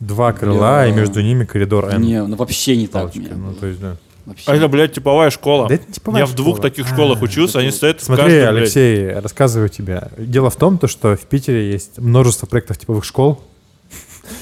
[0.00, 2.02] два крыла, и между ними коридор N.
[2.02, 3.12] Не, ну вообще не так.
[3.12, 3.96] Палочка, ну, то есть, да.
[4.26, 4.44] Вообще.
[4.50, 5.68] А это, блядь, типовая школа.
[5.68, 6.62] Да это типовая Я в двух школа.
[6.70, 8.62] таких школах А, учился, они стоят в Смотри, каждой, блядь.
[8.62, 10.08] Алексей, рассказываю тебе.
[10.18, 13.40] Дело в том, то, что в Питере есть множество проектов типовых школ,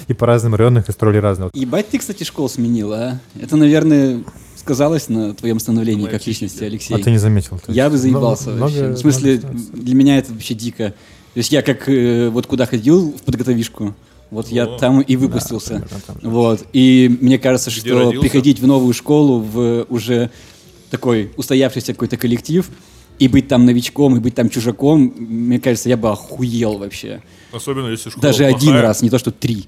[0.09, 1.51] и по разным районам их строили разные.
[1.55, 3.21] Ебать ты, кстати, школу сменила, а?
[3.41, 4.25] Это, наверное,
[4.57, 6.93] сказалось на твоем становлении Моя как личности, Алексей.
[6.95, 7.61] А ты не заметил?
[7.69, 8.79] Я бы заебался много- вообще.
[8.83, 10.89] много- В смысле, много для меня это вообще дико.
[11.35, 13.95] То есть я как э, вот куда ходил в подготовишку,
[14.31, 15.75] вот я О, там и выпустился.
[15.77, 16.29] примерно там же.
[16.29, 16.67] Вот.
[16.73, 18.21] И мне кажется, Где что родился?
[18.21, 20.31] приходить в новую школу, в уже
[20.91, 22.69] такой устоявшийся какой-то коллектив,
[23.19, 27.23] и быть там новичком, и быть там чужаком, мне кажется, я бы охуел вообще.
[27.53, 28.83] Особенно если школа Даже один плохая.
[28.83, 29.67] раз, не то что три.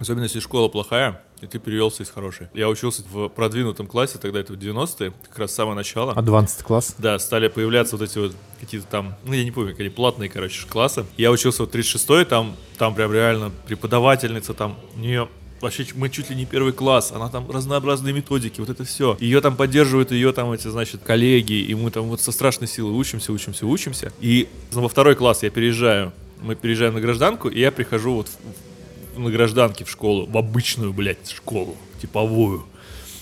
[0.00, 2.48] Особенно если школа плохая, и ты перевелся из хорошей.
[2.54, 6.12] Я учился в продвинутом классе, тогда это в 90-е, как раз с самого начала.
[6.14, 6.94] Advanced класс.
[6.98, 10.66] Да, стали появляться вот эти вот какие-то там, ну я не помню, какие платные, короче,
[10.66, 11.04] классы.
[11.16, 15.28] Я учился в 36-й, там, там прям реально преподавательница, там, у нее
[15.60, 19.16] вообще мы чуть ли не первый класс, она там разнообразные методики, вот это все.
[19.20, 22.92] Ее там поддерживают ее там эти, значит, коллеги, и мы там вот со страшной силой
[22.92, 24.12] учимся, учимся, учимся.
[24.20, 28.73] И во второй класс я переезжаю, мы переезжаем на гражданку, и я прихожу вот в-
[29.16, 32.66] на гражданке в школу, в обычную, блядь, школу, типовую.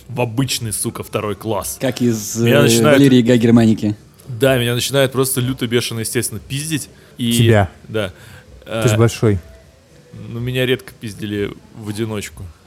[0.08, 1.78] В обычный, сука, второй класс.
[1.80, 3.96] Как из Меня э, начинают- Валерии Гай Германики.
[4.28, 6.88] Да, меня начинает просто люто бешено, естественно, пиздить.
[7.18, 7.70] И, Тебя?
[7.88, 8.12] Да.
[8.64, 9.38] Ты же А, большой.
[10.28, 12.44] ну, меня редко пиздили в одиночку.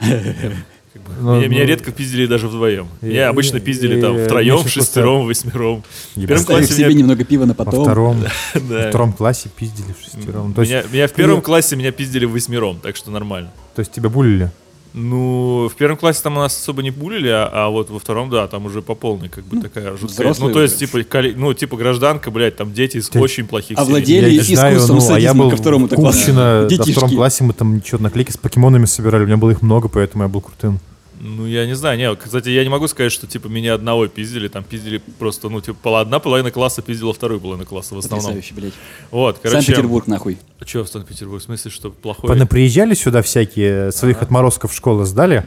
[0.96, 2.88] Как бы, Ну, Меня меня ну, редко пиздили даже вдвоем.
[3.02, 5.84] и- Меня обычно пиздили и там втроем, шестером, восьмером.
[6.14, 7.84] В первом классе себе меня, немного пива на Во потом.
[7.84, 8.16] втором,
[8.54, 10.54] во да, втором классе пиздили в шестером.
[10.54, 13.50] То есть, меня, меня в первом классе меня пиздили в восьмером, так что нормально.
[13.74, 14.50] то есть тебя булили?
[14.98, 18.30] Ну, в первом классе там у нас особо не булили, а, а вот во втором,
[18.30, 20.08] да, там уже по полной, как бы такая жуткая.
[20.08, 23.46] взрослые Ну, то есть, типа, коле- ну, типа гражданка, блядь, там дети из Ты- очень
[23.46, 26.18] плохих Овладели и искусством а я был ко второму классу.
[26.18, 26.92] Купчино, Детишки.
[26.92, 30.24] втором классе мы там что-то наклейки с покемонами собирали, у меня было их много, поэтому
[30.24, 30.80] я был крутым.
[31.18, 34.48] Ну, я не знаю, не, кстати, я не могу сказать, что, типа, меня одного пиздили,
[34.48, 38.32] там пиздили просто, ну, типа, пола- одна половина класса пиздила вторую половину класса в основном.
[38.32, 38.74] Потрясающе, блядь.
[39.10, 39.62] Вот, короче.
[39.62, 40.38] Санкт-Петербург, нахуй.
[40.64, 41.40] Что в Санкт-Петербург?
[41.40, 42.28] В смысле, что плохое?
[42.34, 45.46] Понаприезжали сюда всякие, своих отморозков в школы сдали,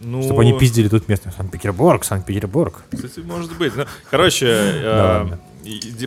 [0.00, 1.32] Ну, чтобы они пиздили тут место.
[1.36, 2.84] Санкт-Петербург, Санкт-Петербург.
[2.94, 3.74] Кстати, может быть.
[3.76, 5.26] Ну, короче, э,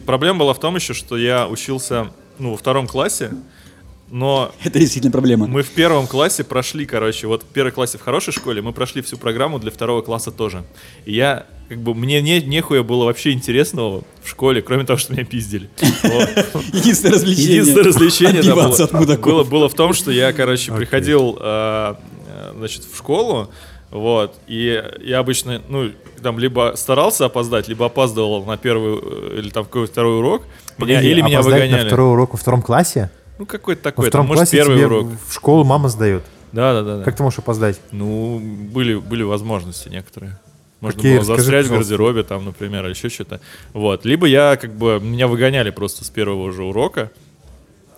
[0.05, 3.31] проблема была в том еще, что я учился, ну, во втором классе,
[4.11, 5.47] но Это действительно проблема.
[5.47, 9.01] мы в первом классе прошли, короче, вот в первом классе в хорошей школе мы прошли
[9.01, 10.63] всю программу для второго класса тоже.
[11.05, 15.13] И я, как бы, мне не, нехуя было вообще интересного в школе, кроме того, что
[15.13, 15.69] меня пиздили.
[16.73, 17.51] Единственное развлечение.
[17.51, 21.95] Единственное развлечение было, было, в том, что я, короче, приходил э,
[22.27, 23.49] э, значит, в школу,
[23.91, 29.49] вот, и я обычно, ну, там, либо старался опоздать, либо опаздывал на первый э, или
[29.49, 30.43] там какой-то второй урок,
[30.77, 31.83] меня, или меня опоздать выгоняли.
[31.83, 33.09] на второй урок во втором классе?
[33.39, 35.07] Ну, какой-то Во такой, там, втором может, классе первый тебе урок.
[35.27, 36.23] в школу мама сдает.
[36.51, 36.97] Да, да, да.
[36.97, 37.03] да.
[37.03, 37.79] Как ты можешь опоздать?
[37.91, 40.37] Ну, были, были возможности некоторые.
[40.81, 41.11] Можно Какие?
[41.13, 41.91] было Расскажи, застрять в пожалуйста.
[41.91, 43.39] гардеробе, там, например, или еще что-то.
[43.73, 44.03] Вот.
[44.05, 47.11] Либо я, как бы, меня выгоняли просто с первого же урока,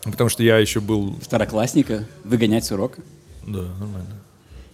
[0.04, 1.16] потому что я еще был...
[1.22, 3.02] Второклассника выгонять с урока.
[3.46, 4.21] Да, нормально.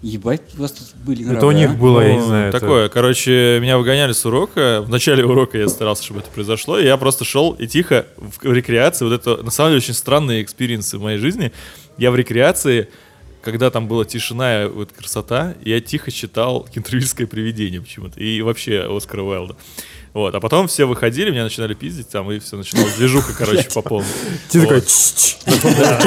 [0.04, 1.74] Ебать, у вас тут были Это нравы, у них а?
[1.74, 2.50] было, я не Ну, знаю.
[2.50, 4.84] это- Такое, короче, меня выгоняли с урока.
[4.86, 6.78] В начале урока я старался, чтобы это произошло.
[6.78, 9.06] И я просто шел и тихо в, в рекреации.
[9.06, 11.52] Вот это, на самом деле, очень странные experience ы в моей жизни.
[11.98, 12.90] Я в рекреации,
[13.42, 18.20] когда там была тишина и вот красота, я тихо читал «Кентервильское привидение» почему-то.
[18.20, 19.56] И вообще Оскара Уайлда.
[20.14, 23.82] Вот, а потом все выходили, меня начинали пиздить там, и все, начиналась движуха, короче, по
[23.82, 24.08] полной.
[24.52, 24.82] Ты такой.
[24.82, 25.38] «Ч-ч-ч».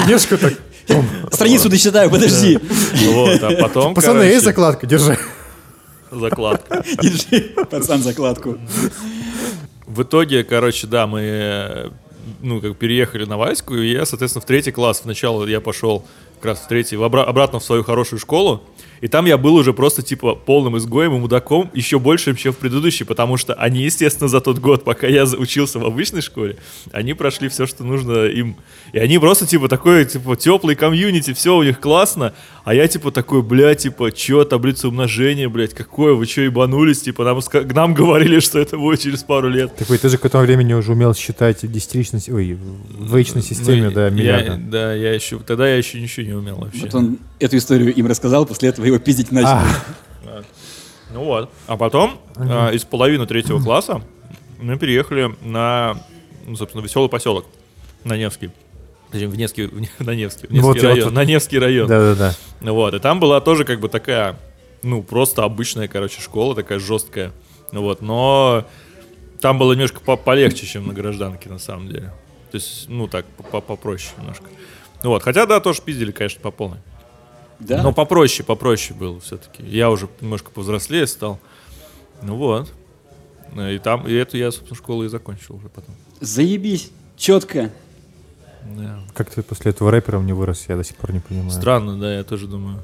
[0.04, 0.54] книжку так.
[1.32, 2.58] Страницу досчитаю, подожди.
[3.12, 4.86] Вот, а потом, Пацаны, есть закладка?
[4.86, 5.18] Держи.
[6.10, 6.82] закладка.
[7.02, 8.58] Держи, пацан, закладку.
[9.86, 11.90] В итоге, короче, да, мы
[12.42, 15.02] ну, как переехали на Ваську, и я, соответственно, в третий класс.
[15.04, 16.04] Вначале я пошел
[16.36, 18.62] как раз в третий, в обра- обратно в свою хорошую школу,
[19.00, 22.56] и там я был уже просто, типа, полным изгоем и мудаком, еще большим, чем в
[22.58, 26.56] предыдущей, потому что они, естественно, за тот год, пока я учился в обычной школе,
[26.92, 28.56] они прошли все, что нужно им.
[28.92, 32.32] И они просто, типа, такой, типа, теплый комьюнити, все у них классно,
[32.64, 37.24] а я, типа, такой, бля, типа, чё, таблица умножения, блядь, какое, вы чё, ебанулись, типа,
[37.24, 37.40] нам,
[37.74, 39.74] нам говорили, что это будет через пару лет.
[39.76, 43.42] Такой, ты же к этому времени уже умел считать в десятичной, с- ой, в двоичной
[43.42, 44.56] системе Ну, я- миллиарда.
[44.58, 46.82] да, я еще, тогда я еще ничего не умел вообще.
[46.82, 49.48] Вот он эту историю им рассказал, после этого его пиздить начал.
[50.26, 50.42] А,
[51.12, 51.50] Ну вот.
[51.66, 54.02] А потом а, из половины третьего класса
[54.60, 55.96] мы переехали на,
[56.46, 57.46] ну, собственно, веселый поселок
[58.04, 58.50] на Невский.
[59.10, 61.88] Точнее, в Невский, в на Невский, в вот Невский я район, вот- на Невский район.
[61.88, 62.34] Да-да-да.
[62.60, 64.36] Ну Вот, и там была тоже как бы такая,
[64.82, 67.32] ну, просто обычная, короче, школа, такая жесткая.
[67.72, 68.64] Ну Вот, но
[69.40, 72.12] там было немножко по- полегче, чем на гражданке, на самом деле.
[72.52, 74.44] То есть, ну, так, по- попроще немножко.
[75.02, 76.78] Ну Вот, хотя, да, тоже пиздили, конечно, по полной.
[77.60, 77.82] Да?
[77.82, 79.62] Но попроще, попроще было все-таки.
[79.62, 81.38] Я уже немножко повзрослее стал.
[82.22, 82.72] Ну вот.
[83.56, 85.94] И там, и эту я, собственно, школу и закончил уже потом.
[86.20, 87.70] Заебись, четко.
[88.64, 89.00] Да.
[89.14, 91.50] Как ты после этого рэпером не вырос, я до сих пор не понимаю.
[91.50, 92.80] Странно, да, я тоже думаю.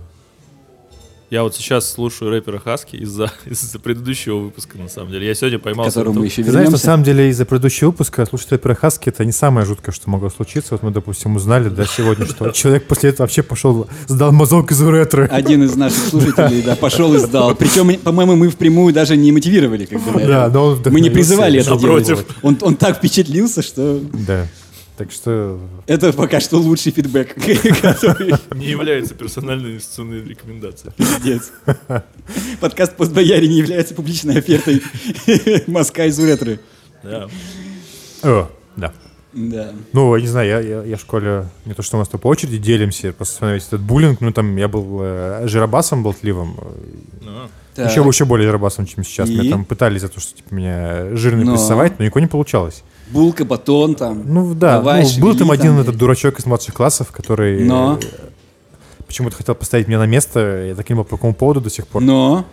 [1.28, 5.26] Я вот сейчас слушаю рэпера Хаски из-за из предыдущего выпуска, на самом деле.
[5.26, 5.90] Я сегодня К поймался.
[5.90, 9.24] которому мы еще Ты знаешь, на самом деле, из-за предыдущего выпуска слушать рэпера Хаски это
[9.24, 10.68] не самое жуткое, что могло случиться.
[10.74, 14.80] Вот мы, допустим, узнали, да, сегодня, что человек после этого вообще пошел, сдал мазок из
[14.80, 15.24] ретро.
[15.24, 17.56] Один из наших слушателей, да, пошел и сдал.
[17.56, 20.20] Причем, по-моему, мы впрямую даже не мотивировали, как бы.
[20.20, 22.24] Да, но Мы не призывали это делать.
[22.42, 24.46] Он так впечатлился, что Да.
[24.96, 27.34] Так что это пока что лучший фидбэк,
[27.82, 30.92] который Не является персональной инвестиционной рекомендацией.
[30.96, 31.52] пиздец.
[32.60, 34.82] Подкаст «Постбояре» не является публичной офертой
[35.66, 36.60] мазка из уретры.
[37.02, 37.28] Да.
[38.22, 38.92] О, да.
[39.34, 39.72] Да.
[39.92, 42.22] Ну, я не знаю, я, я, я в школе, не то что мы с тобой
[42.22, 46.56] по очереди делимся, просто этот буллинг, ну, там я был э, жиробасом болтливым,
[47.20, 47.32] Ну,
[47.74, 47.90] Так.
[47.90, 49.28] еще, еще более жиробасом, чем сейчас.
[49.28, 49.36] И?
[49.36, 51.52] Меня там пытались за то, что типа, меня жирный Но.
[51.52, 52.82] прессовать, но никого не получалось.
[53.12, 54.22] Булка, батон там.
[54.26, 57.98] Ну, да, Давай, ну, был там один там, этот дурачок из младших классов, который Но.
[58.02, 58.06] э,
[59.06, 62.02] почему-то хотел поставить меня на место, я так не по какому поводу до сих пор.
[62.02, 62.44] Но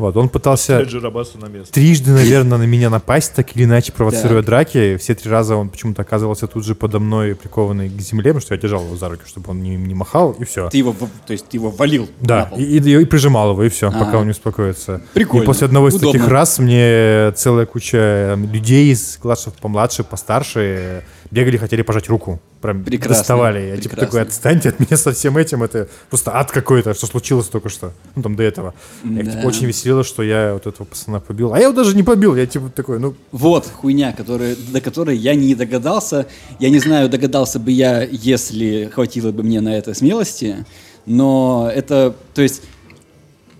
[0.00, 1.72] Вот, он пытался на место.
[1.74, 4.96] трижды, наверное, на меня напасть, так или иначе, провоцируя драки.
[4.96, 8.54] Все три раза он почему-то оказывался тут же подо мной, прикованный к земле, потому что
[8.54, 10.70] я держал его за руки, чтобы он не, не махал, и все.
[10.70, 10.94] ты его,
[11.26, 12.58] то есть ты его валил на Да, пол.
[12.58, 13.92] и, и- и прижимал его, и все, А.
[13.92, 15.02] пока он не успокоится.
[15.12, 15.42] Прикольно.
[15.42, 16.12] И после одного из Удобно.
[16.12, 22.40] таких раз мне целая куча людей из классов помладше, постарше бегали, хотели пожать руку.
[22.60, 23.60] Прям Прекрасно, доставали.
[23.60, 24.06] Я типа прекрасно.
[24.06, 27.92] такой, отстаньте от меня со всем этим, это просто ад какой-то, что случилось только что.
[28.14, 28.74] Ну, там до этого.
[29.02, 29.30] Я Да.
[29.30, 31.54] типа, очень веселило, что я вот этого пацана побил.
[31.54, 35.16] А я его даже не побил, я типа такой, ну, Вот хуйня, которая, до которой
[35.16, 36.26] я не догадался.
[36.58, 40.66] Я не знаю, догадался бы я, если хватило бы мне на это смелости.
[41.06, 42.62] Но это, то есть,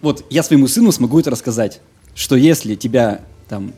[0.03, 1.81] вот я своему сыну смогу это рассказать,
[2.15, 3.73] что если тебя там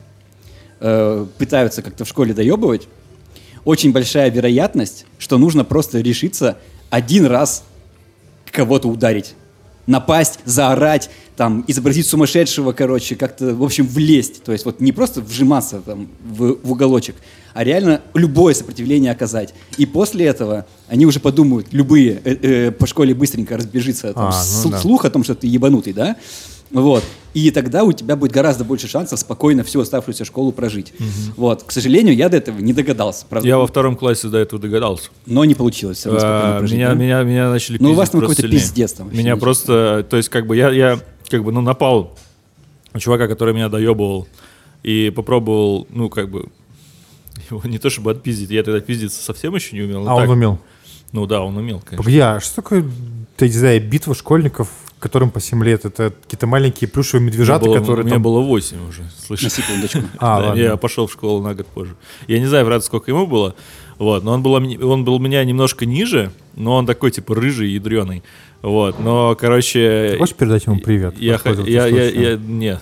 [0.80, 2.88] э, пытаются как-то в школе доебывать,
[3.64, 6.58] очень большая вероятность, что нужно просто решиться
[6.90, 7.64] один раз
[8.50, 9.34] кого-то ударить.
[9.86, 14.44] Напасть, заорать, там, изобразить сумасшедшего, короче, как-то, в общем, влезть.
[14.44, 17.16] То есть вот не просто вжиматься там, в, в уголочек,
[17.52, 19.54] а реально любое сопротивление оказать.
[19.78, 24.32] И после этого они уже подумают, любые, э, э, по школе быстренько разбежится там, А,
[24.32, 24.78] с- ну да.
[24.78, 26.16] слух о том, что ты ебанутый, да?
[26.72, 27.04] Вот.
[27.34, 30.92] И тогда у тебя будет гораздо больше шансов спокойно всю оставшуюся школу прожить.
[31.36, 31.62] Вот.
[31.62, 33.24] К сожалению, я до этого не догадался.
[33.28, 35.10] Правда, Я во втором классе до этого догадался.
[35.26, 36.94] но не получилось все А, прожить, меня, да?
[36.94, 38.60] меня, меня начали Ну, у вас там какой-то сильнее.
[38.60, 42.18] пиздец там Меня просто, то есть как бы я, я как бы, ну, напал
[42.92, 44.28] на чувака, который меня доебывал,
[44.82, 46.48] и попробовал, ну, как бы,
[47.50, 50.06] его не то чтобы отпиздить, я тогда пиздиться совсем еще не умел.
[50.06, 50.30] а он так.
[50.30, 50.58] умел.
[51.12, 51.96] Ну да, он умел, конечно.
[51.98, 52.84] Погоди, а что такое,
[53.36, 54.68] ты не знаю, битва школьников,
[55.02, 55.84] которым по 7 лет?
[55.84, 58.22] Это какие-то маленькие плюшевые медвежата, Мне было, которые мне там...
[58.22, 59.52] было 8 уже, На слышишь?
[59.52, 59.98] секундочку.
[60.18, 60.60] А, Да, ладно.
[60.60, 61.94] Я пошел в школу на год позже.
[62.28, 63.54] Я не знаю, правда, сколько ему было.
[63.98, 67.70] Вот, но он был, он был у меня немножко ниже, но он такой, типа, рыжий,
[67.70, 68.22] ядреный.
[68.62, 70.10] Вот, но, короче...
[70.12, 71.14] Ты хочешь передать ему привет?
[71.18, 72.22] Я, я, я, случаем?
[72.22, 72.80] я, не.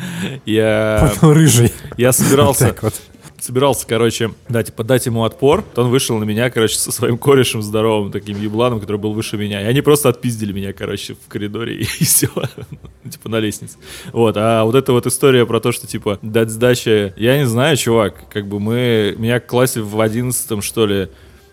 [0.46, 1.72] Я, рыжий.
[1.98, 2.94] я собирался, Так вот.
[3.42, 5.62] Собирался, короче, да, дать ему отпор.
[5.74, 9.36] То он вышел на меня, короче, со своим корешем здоровым, таким ебланом, который был выше
[9.36, 9.62] меня.
[9.62, 12.28] И они просто отпиздили меня, короче, в коридоре, и все.
[13.10, 13.76] типа, на лестнице.
[14.12, 17.76] Вот, а вот эта вот история про то, что, типа, дать сдачи, я не знаю,
[17.76, 21.08] чувак, как бы мы, меня в классе в одиннадцатом, что ли,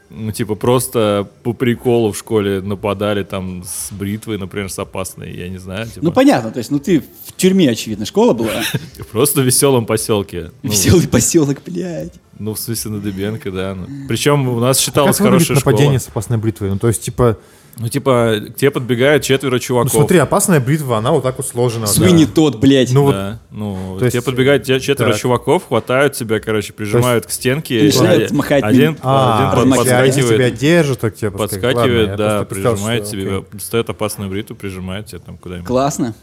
[0.10, 5.50] ну, типа, просто по приколу в школе нападали там с бритвой, например, с опасной, я
[5.50, 5.86] не знаю.
[5.88, 8.52] Типа, Ну, понятно, то есть, ну, ты в тюрьме, очевидно, школа была.
[9.12, 10.52] просто в веселом поселке.
[10.64, 12.14] Ну, Веселый поселок, блядь.
[12.40, 13.76] Ну, в смысле, на Дыбенко, да.
[13.76, 13.88] ну.
[14.08, 15.72] Причем у нас Как выглядит хорошая школа.
[15.72, 16.70] нападение с опасной бритвой?
[16.70, 17.38] Ну, то есть, типа,
[17.80, 19.92] Ну, типа, к тебе подбегают четверо ну, чуваков.
[19.92, 21.86] смотри, опасная бритва, она вот так вот сложена.
[21.86, 22.92] Суини тот, блядь.
[22.92, 25.22] Ну, вот, Да, ну, То есть, тебе подбегают те- четверо так.
[25.22, 27.80] чуваков, хватают тебя, короче, прижимают к стенке.
[27.82, 29.88] И начинают один- махать один, а, один размахивать.
[29.90, 31.28] под- они тебя подскакивает, держат, так тебе.
[31.30, 33.46] Ладно, подскакивает, я да, прижимает что, тебе, окей.
[33.54, 35.68] достает опасную бритву, прижимает тебя там куда-нибудь.
[35.68, 36.16] Классно.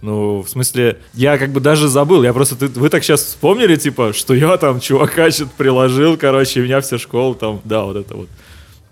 [0.00, 2.22] Ну, в смысле, я как бы даже забыл.
[2.22, 6.60] Я просто, ты- вы так сейчас вспомнили, типа, что я там чувака что-то приложил, короче,
[6.60, 8.28] и меня вся школа там, да, вот это вот.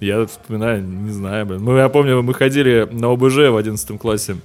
[0.03, 1.63] Я вспоминаю, не знаю, блин.
[1.63, 4.37] Мы, я помню, мы ходили на ОБЖ в 11 классе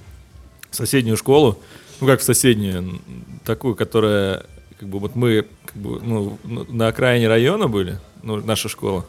[0.70, 1.58] в соседнюю школу,
[2.00, 3.00] ну, как в соседнюю,
[3.44, 4.46] такую, которая,
[4.78, 9.04] как бы, вот мы, как бы, ну, на окраине района были, ну, наша школа,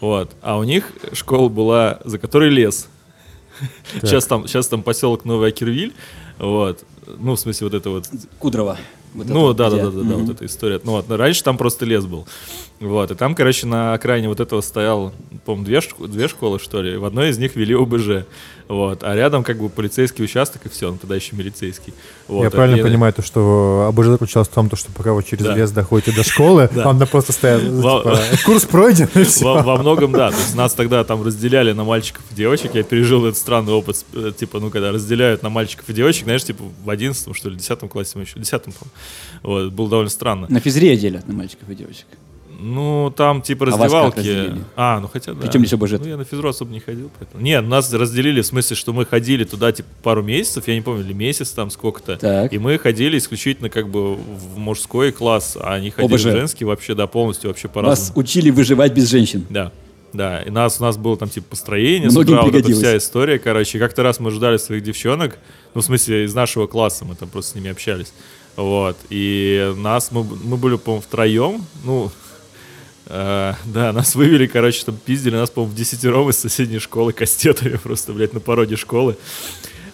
[0.00, 2.88] вот, а у них школа была, за которой лес.
[4.00, 5.94] Сейчас там, сейчас там поселок Новый Акервиль,
[6.38, 8.08] вот, ну, в смысле, вот это вот
[8.38, 8.78] Кудрова.
[9.14, 10.80] Вот ну, это да, да, да, да, да, вот эта история.
[10.84, 12.26] Ну, вот, раньше там просто лес был.
[12.82, 15.12] Вот, и там, короче, на окраине вот этого стоял,
[15.44, 16.96] по-моему, две, шк- две школы, что ли.
[16.96, 18.26] В одной из них вели ОБЖ.
[18.66, 21.94] Вот, а рядом как бы полицейский участок, и все, он тогда еще милицейский.
[22.26, 25.12] Вот, Я а правильно и- понимаю, то, что ОБЖ заключалось в том, то, что пока
[25.12, 25.54] вы через Да.
[25.54, 29.08] лес доходите до школы, надо просто стоять, Во- типа, курс пройден,
[29.42, 30.30] Во, многом, да.
[30.30, 32.74] То есть нас тогда там разделяли на мальчиков и девочек.
[32.74, 36.42] Я пережил этот странный опыт, э, типа, ну, когда разделяют на мальчиков и девочек, знаешь,
[36.44, 39.66] типа в одиннадцатом, что ли, десятом классе мы еще, десятом, по-моему.
[39.66, 40.46] Вот, было довольно странно.
[40.48, 42.06] На физре делят на мальчиков и девочек.
[42.62, 44.18] Ну, там типа А раздевалки.
[44.18, 44.60] разделили?
[44.76, 45.40] А, ну хотя да.
[45.40, 45.92] Причем здесь ОБЖ?
[45.98, 47.42] Ну, я на физру особо не ходил, поэтому.
[47.42, 51.04] Нет, нас разделили в смысле, что мы ходили туда, типа, пару месяцев, я не помню,
[51.04, 52.16] или месяц там сколько-то.
[52.16, 52.52] Так.
[52.52, 56.24] И мы ходили исключительно как бы в мужской класс, а они ходили ОБЖ.
[56.24, 58.18] в женский вообще, да, полностью вообще по-разному.
[58.20, 59.44] учили выживать без женщин.
[59.50, 59.72] Да.
[60.12, 63.38] Да, и нас, у нас было там типа построение, Многим утра, вот эта вся история,
[63.38, 63.78] короче.
[63.78, 65.38] Как-то раз мы ждали своих девчонок,
[65.74, 68.12] ну, в смысле, из нашего класса, мы там просто с ними общались.
[68.56, 72.10] Вот, и нас, мы, мы были, по-моему, втроем, ну,
[73.06, 77.76] э, да, нас вывели, короче, там пиздили нас, по-моему, в десятером из соседней школы кастетами
[77.82, 79.16] просто, блядь, на пороге школы.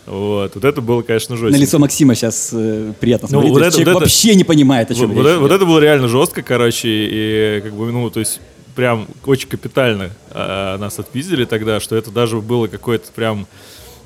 [0.07, 1.53] Вот, вот это было, конечно, жестко.
[1.59, 3.53] На лицо Максима сейчас э, приятно Ну, смотреть.
[3.53, 5.31] вот То есть это- человек вот это- вообще не понимает, о Вот, чем вот речь
[5.33, 8.41] это, вот это было реально жестко, короче, и как бы, ну, то есть
[8.75, 13.47] прям очень капитально а, нас отпиздили тогда, что это даже было какое-то прям,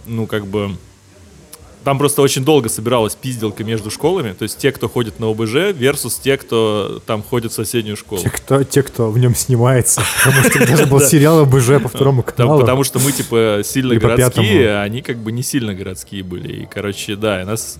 [0.06, 0.76] ну, как бы...
[1.84, 5.72] Там просто очень долго собиралась пизделка между школами, то есть те, кто ходит на ОБЖ,
[5.72, 8.22] versus те, кто там ходит в соседнюю школу.
[8.22, 10.02] Те, кто, те, кто в нем снимается.
[10.24, 12.60] Потому что даже был сериал ОБЖ по второму каналу.
[12.60, 16.62] потому что мы, типа, сильно городские, а они как бы не сильно городские были.
[16.62, 17.78] И, короче, да, нас,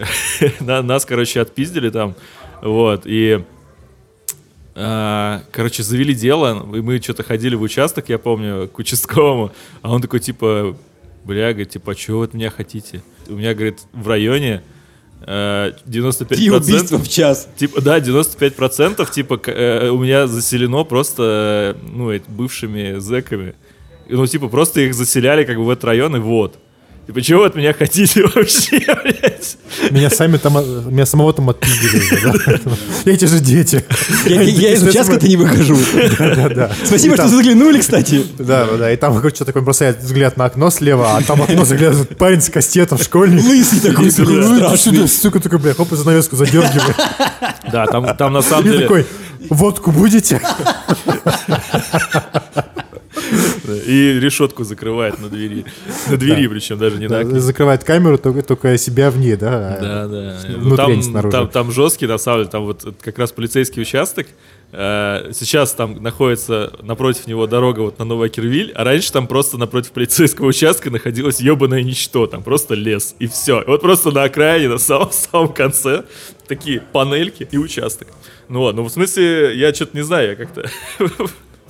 [0.60, 2.14] нас, короче, отпиздили там.
[2.62, 3.44] Вот, и...
[4.74, 9.52] а, короче, завели дело, и мы что-то ходили в участок, я помню, к участковому,
[9.82, 10.76] а он такой, типа,
[11.24, 13.02] бля, говорит, типа, а чего вы от меня хотите?
[13.28, 14.62] У меня, говорит, в районе
[15.22, 16.24] э, 95%...
[16.26, 17.48] Три убийства в час.
[17.56, 23.54] Типа, да, 95% типа к- э, у меня заселено просто, ну, бывшими зэками.
[24.08, 26.58] Ну, типа, просто их заселяли как бы в этот район, и вот.
[27.06, 29.56] Типа, чего вы от меня хотите вообще, блядь?
[29.90, 30.54] Меня сами там,
[30.92, 33.84] меня самого там отпиздили Эти же дети.
[34.26, 35.76] Я, из участка-то не выхожу.
[36.84, 38.26] Спасибо, что заглянули, кстати.
[38.38, 38.92] Да, да, да.
[38.92, 42.50] И там, короче, такой бросает взгляд на окно слева, а там окно заглядывает парень с
[42.50, 43.44] кастетом, школьник.
[43.44, 45.08] Лысый такой, И такой, блин, «Ну, иди страшный.
[45.08, 46.96] сука, такой, бля, хоп, и занавеску задергивает.
[47.70, 48.80] Да, там, там на самом деле...
[48.80, 49.06] такой,
[49.48, 50.40] водку будете?
[53.74, 55.64] И решетку закрывает на двери.
[56.08, 57.40] На двери, причем даже не на окне.
[57.40, 59.78] Закрывает камеру, только, себя в ней, да?
[59.80, 60.38] Да, да.
[60.48, 61.48] Ну, Внутри, а снаружи.
[61.52, 64.26] там, жесткий, на самом деле, там вот как раз полицейский участок.
[64.72, 69.58] Э, Сейчас там находится напротив него дорога вот на Новый Кирвиль, а раньше там просто
[69.58, 73.62] напротив полицейского участка находилось ебаное ничто, там просто лес, и все.
[73.62, 76.04] И вот просто на окраине, на самом, самом конце
[76.48, 78.08] такие панельки и участок.
[78.48, 80.68] Ну вот, ну в смысле, я что-то не знаю, я как-то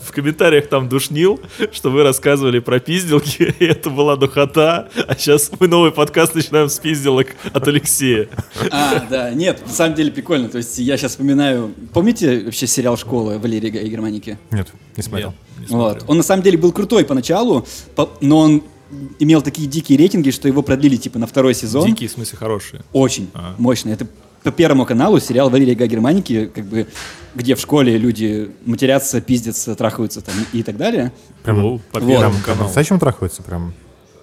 [0.06, 1.40] в комментариях там душнил,
[1.72, 6.68] что вы рассказывали про пизделки, и это была духота, а сейчас мы новый подкаст начинаем
[6.68, 8.28] с пизделок от Алексея.
[8.70, 10.48] А, да, нет, на самом деле прикольно.
[10.48, 11.72] То есть я сейчас вспоминаю...
[11.92, 14.38] Помните вообще сериал «Школа» Валерия и Германики?
[14.50, 15.34] Нет, не смотрел.
[15.58, 16.04] Не Вот.
[16.06, 18.62] Он на самом деле был крутой поначалу, по- но он
[19.18, 21.86] имел такие дикие рейтинги, что его продлили типа на второй сезон.
[21.86, 22.82] Дикие, в смысле, хорошие.
[22.92, 23.54] Очень Ага.
[23.58, 23.92] мощный.
[23.92, 24.06] Это
[24.46, 26.86] по Первому каналу сериал «Валерия Гай Германики», как бы,
[27.34, 31.10] где в школе люди матерятся, пиздятся, трахаются там и так далее.
[31.42, 32.08] Прям- О, по Вот.
[32.08, 32.58] первому Прям каналу.
[32.60, 33.74] по-настоящему трахаются прям.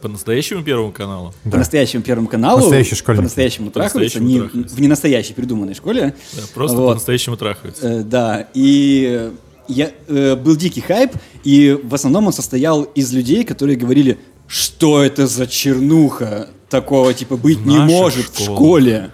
[0.02, 1.34] По настоящему первому каналу.
[1.50, 2.60] По настоящему Первому каналу.
[2.62, 3.20] Настоящие школьники.
[3.22, 3.98] По-настоящему трахаются.
[4.20, 4.76] По-настоящему не- трахаются.
[4.76, 6.14] в ненастоящей придуманной школе.
[6.34, 6.88] Да, просто Вот.
[6.88, 7.86] по-настоящему трахаются.
[7.88, 9.32] Э, да, и э,
[9.68, 11.12] я, э, был дикий хайп,
[11.44, 17.36] и в основном он состоял из людей, которые говорили, что это за чернуха, такого типа
[17.38, 18.58] быть В не может в школах.
[18.58, 19.12] школе.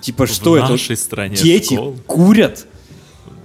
[0.00, 0.68] Типа что В это?
[0.72, 1.96] нашей стране Дети школ.
[2.06, 2.66] курят.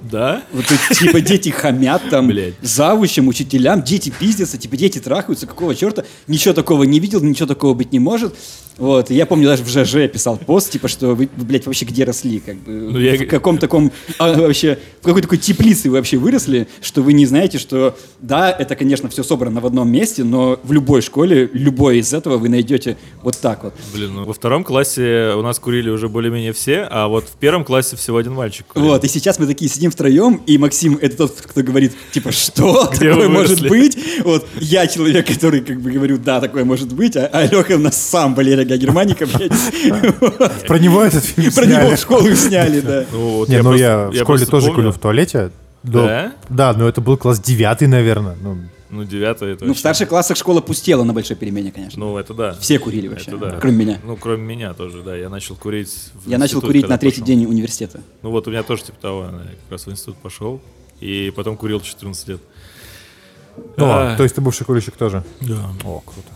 [0.02, 0.44] Да?
[0.54, 0.66] Вот
[0.98, 2.56] типа дети хамят там Блядь.
[2.62, 6.04] завучам, учителям, дети пиздятся, типа дети трахаются, какого черта?
[6.28, 8.34] Ничего такого не видел, ничего такого быть не может.
[8.80, 12.40] Вот, я помню, даже в ЖЖ писал пост, типа, что вы, блядь, вообще где росли,
[12.40, 16.18] как бы, Ну, я- в каком таком, а, вообще, в какой такой теплице вы вообще
[16.18, 20.60] выросли, что вы не знаете, что, да, это, конечно, все собрано в одном месте, но
[20.64, 23.74] в любой школе, любой из этого вы найдете вот так вот.
[23.94, 27.66] Блин, ну во втором классе у нас курили уже более-менее все, а вот в первом
[27.66, 28.88] классе всего один мальчик курил.
[28.88, 32.90] Вот, и сейчас мы такие сидим втроем, и Максим это тот, кто говорит, типа, что
[32.94, 33.98] Где такое может быть?
[34.24, 37.80] Вот, я человек, который, как бы, говорю, да, такое может быть, а, а Леха у
[37.80, 40.20] нас сам Валерия Блядь.
[40.22, 40.68] Вот.
[40.68, 41.96] Про него этот фильм Про него сняли.
[41.96, 43.06] в школу сняли, да.
[43.12, 45.52] Ну, вот Не, ну я в школе тоже курил в туалете.
[45.84, 46.34] До- Да?
[46.50, 48.36] Да, но это был класс девятый, наверное.
[48.42, 48.58] Ну,
[48.90, 52.00] Ну, девятый это Ну, в старших классах школа пустела на большой перемене, конечно.
[52.00, 52.54] Ну, это да.
[52.60, 53.58] Все курили вообще, Это да.
[53.62, 54.00] кроме меня.
[54.04, 55.16] Ну, кроме меня тоже, да.
[55.16, 55.94] Я начал курить
[56.26, 57.36] в Я начал курить на третий пошел.
[57.36, 58.02] день университета.
[58.24, 59.22] Ну, вот у меня тоже типа того.
[59.26, 60.60] Я как раз в институт пошел.
[61.00, 62.42] И потом курил 14 лет.
[63.78, 65.24] Ну, А, то есть ты бывший курильщик тоже?
[65.42, 65.70] Да.
[65.86, 66.30] О, круто.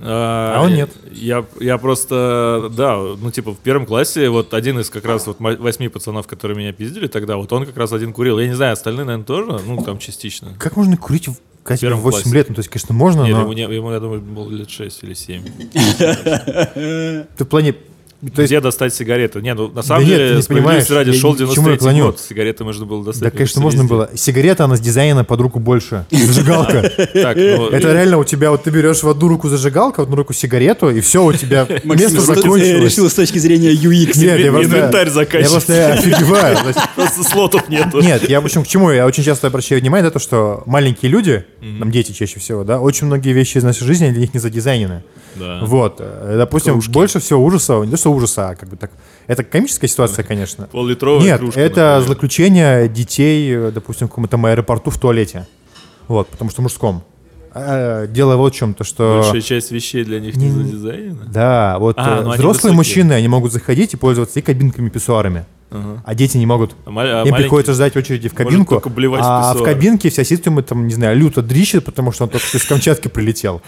[0.00, 0.90] А, А он нет.
[1.12, 5.38] Я, я просто, да, ну, типа, в первом классе вот один из как раз вот
[5.40, 8.38] восьми пацанов, которые меня пиздили тогда, вот он как раз один курил.
[8.38, 10.54] Я не знаю, остальные, наверное, тоже, ну, там частично.
[10.58, 12.34] Как можно курить в Катя, первом 8 классе.
[12.36, 12.48] лет?
[12.48, 15.02] Ну, то есть, конечно, можно, Нет, но ему, не- ему, я думаю, было лет 6
[15.02, 15.42] или 7.
[15.72, 17.74] ты в плане...
[18.34, 19.40] То есть, Где достать сигареты?
[19.40, 21.68] Не, ну, на самом нет, ты деле, не понимаешь, ради, я шел ни к чему
[21.68, 22.04] я 93 клоню.
[22.06, 23.22] год, сигареты можно было достать.
[23.22, 24.10] да, конечно, можно было.
[24.14, 26.06] Сигарета, она сдизайнена под руку больше.
[26.10, 26.90] Зажигалка.
[27.36, 30.32] Ну, Это реально у тебя, вот ты берешь в одну руку зажигалку, в одну руку
[30.32, 32.84] сигарету, и все, у тебя место закончилось.
[32.84, 34.18] решил с точки зрения UX.
[34.18, 36.58] Нет, я Инвентарь я просто офигеваю.
[36.94, 38.00] Просто слотов нету.
[38.00, 38.90] Нет, я в общем к чему?
[38.90, 41.44] Я очень часто обращаю внимание на то, что маленькие люди,
[41.78, 45.02] там дети чаще всего, да, очень многие вещи из нашей жизни для них не задизайнены.
[45.38, 45.60] Да.
[45.62, 48.90] Вот, э, допустим, больше всего ужаса, не то что ужаса, а как бы так,
[49.26, 50.66] это комическая ситуация, конечно.
[50.66, 52.02] Пол-литровая Нет, кружка, это например.
[52.02, 55.46] злоключение детей, э, допустим, в каком-то аэропорту в туалете.
[56.08, 57.02] Вот, потому что мужском.
[57.58, 59.20] А, Дело вот в чем, то что...
[59.22, 61.24] Большая часть вещей для них не задизайнена.
[61.26, 65.46] Да, вот А, э, ну взрослые мужчины, они могут заходить и пользоваться и кабинками-писсуарами.
[65.70, 66.02] Ага.
[66.04, 66.72] А дети не могут.
[66.84, 69.64] А а Им маленький приходится ждать очереди в кабинку, в а в писсуар.
[69.64, 72.64] кабинке вся сидит, ему там, не знаю, люто дрищет, потому что он только что из
[72.64, 73.62] Камчатки прилетел.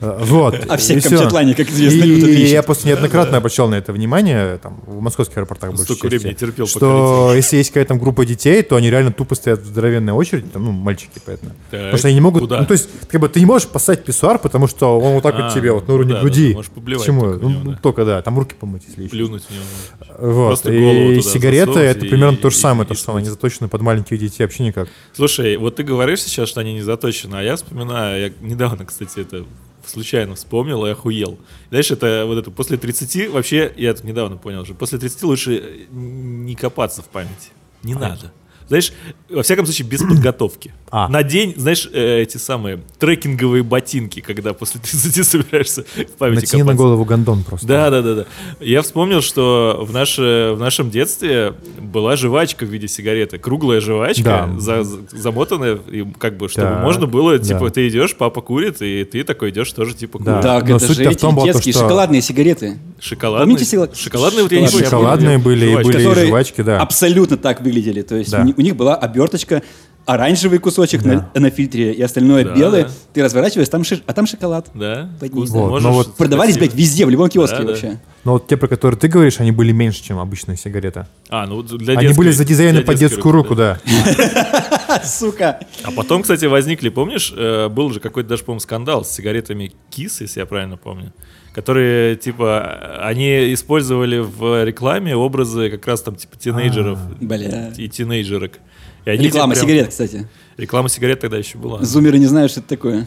[0.00, 0.66] Э, Вот.
[0.68, 2.48] А все И камчатлане, как известно, И люто дрищут.
[2.48, 6.66] я просто неоднократно обращал на это внимание, там, в московских аэропортах больше Столько времени терпел,
[6.66, 10.64] что если есть какая-то группа детей, то они реально тупо стоят в здоровенной очереди, там,
[10.64, 11.52] ну, мальчики, поэтому.
[11.70, 14.38] Потому что они не могут, ну, то есть, как бы, ты не можешь поставить писсуар,
[14.38, 16.54] потому что он вот так А, вот тебе, вот на ну уровне груди.
[16.54, 17.20] Почему?
[17.20, 17.78] только в Ну, ну, да.
[17.82, 19.08] только, да, там руки помыть, если.
[19.08, 20.32] Плюнуть в него.
[20.32, 20.46] Вот.
[20.48, 23.14] Просто голову И туда сигареты это и- примерно то же и- самое, и то, что
[23.14, 24.88] они заточены под маленьких детей вообще никак.
[25.12, 29.20] Слушай, вот ты говоришь сейчас, что они не заточены, а я вспоминаю, я недавно, кстати,
[29.20, 29.44] это
[29.86, 31.38] случайно вспомнил и охуел.
[31.68, 35.86] Знаешь, это вот это после 30, вообще, я это недавно понял уже, после 30 лучше
[35.90, 37.50] не копаться в памяти.
[37.82, 38.32] Не надо.
[38.68, 38.92] Знаешь,
[39.30, 40.72] во всяком случае, без подготовки.
[40.96, 41.08] А.
[41.08, 46.62] На день, знаешь, э, эти самые трекинговые ботинки, когда после 30 собираешься в памяти Натяни
[46.62, 46.82] на копаться.
[46.84, 47.66] голову гондон просто.
[47.66, 48.24] Да, да, да, да.
[48.60, 53.38] Я вспомнил, что в, наше, в нашем детстве была жвачка в виде сигареты.
[53.38, 54.60] Круглая жвачка, Да.
[54.60, 57.44] за- за- замотанная, и как бы, чтобы Так, можно было, да.
[57.44, 60.24] типа, ты идешь, папа курит, и ты такой идешь тоже, типа, Да.
[60.34, 60.42] курить.
[60.44, 62.78] Так, Но это же в эти том детские что- шоколадные сигареты.
[63.00, 63.46] Шоколадные?
[63.46, 65.96] Помните сила- Шоколадные вот я не помню, я Шоколадные были, и были.
[65.98, 66.80] которые жвачки, да.
[66.80, 68.02] абсолютно так выглядели.
[68.02, 68.44] То есть Да.
[68.56, 69.62] У, ни- у них была оберточка,
[70.06, 71.30] оранжевый кусочек Да.
[71.34, 72.84] на, на фильтре и остальное Да, белое.
[72.84, 72.90] да.
[73.14, 74.68] Ты разворачиваешь, там ши- а там шоколад.
[74.74, 75.08] Да?
[75.18, 75.46] Под ним.
[75.46, 76.70] Вот, Можешь но вот Продавались, красиво.
[76.72, 77.68] блядь, везде, в любом киоске Да, да.
[77.68, 78.00] вообще.
[78.24, 81.06] Но вот те, про которые ты говоришь, они были меньше, чем обычные сигареты.
[81.30, 83.78] А, ну для Они детской- были задизайнены для под детскую руку, да.
[85.04, 85.60] Сука.
[85.82, 90.16] А потом, кстати, возникли, помнишь, э, был же какой-то даже, по-моему, скандал с сигаретами Kiss,
[90.20, 91.12] если я правильно помню,
[91.54, 97.72] которые, типа, они использовали в рекламе образы как раз там, типа, тинейджеров Бля.
[97.76, 98.58] и тинейджерок.
[99.06, 100.28] И они Реклама прям- сигарет, кстати.
[100.56, 101.82] Реклама сигарет тогда еще была.
[101.84, 103.06] Зумеры не знают, что это такое.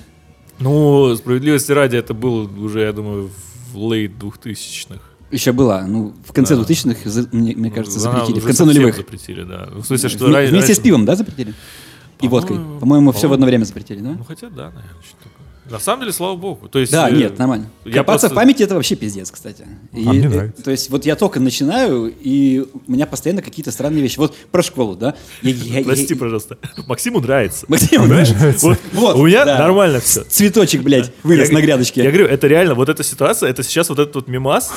[0.60, 3.30] Ну, справедливости ради, это было уже, я думаю,
[3.74, 5.00] в лейт 2000-х.
[5.30, 5.86] Еще была.
[5.86, 6.62] Ну, в конце Да.
[6.62, 8.40] 2000-х, за- мне, мне кажется, Она запретили.
[8.40, 8.96] В конце нулевых.
[8.96, 9.68] запретили, да.
[9.72, 11.54] В смысле, что Вместе с раньше- пивом, да, запретили?
[12.22, 12.56] И водкой.
[12.56, 14.16] По-моему, По-моему, все в одно время запретили, да?
[14.18, 15.30] Ну, хотя да, наверное, что-то.
[15.70, 16.68] На самом деле, слава богу.
[16.68, 17.70] То есть, Да, э, нет, нормально.
[17.86, 19.66] я Копаться просто- в памяти это вообще пиздец, кстати.
[19.94, 20.64] И, А мне э, нравится.
[20.64, 24.18] То есть вот я только начинаю, и у меня постоянно какие-то странные вещи.
[24.18, 25.16] Вот про школу, да?
[25.42, 26.58] Я- я- я- Прости, пожалуйста.
[26.88, 27.66] Максиму нравится.
[27.68, 28.30] Максим, Понимаешь?
[28.32, 28.78] нравится.
[28.94, 30.24] Вот, у меня нормально все.
[30.24, 32.04] Цветочек, блядь, вырос на грядочке.
[32.04, 34.72] Я говорю, это реально, вот эта ситуация, это сейчас вот этот вот мимас,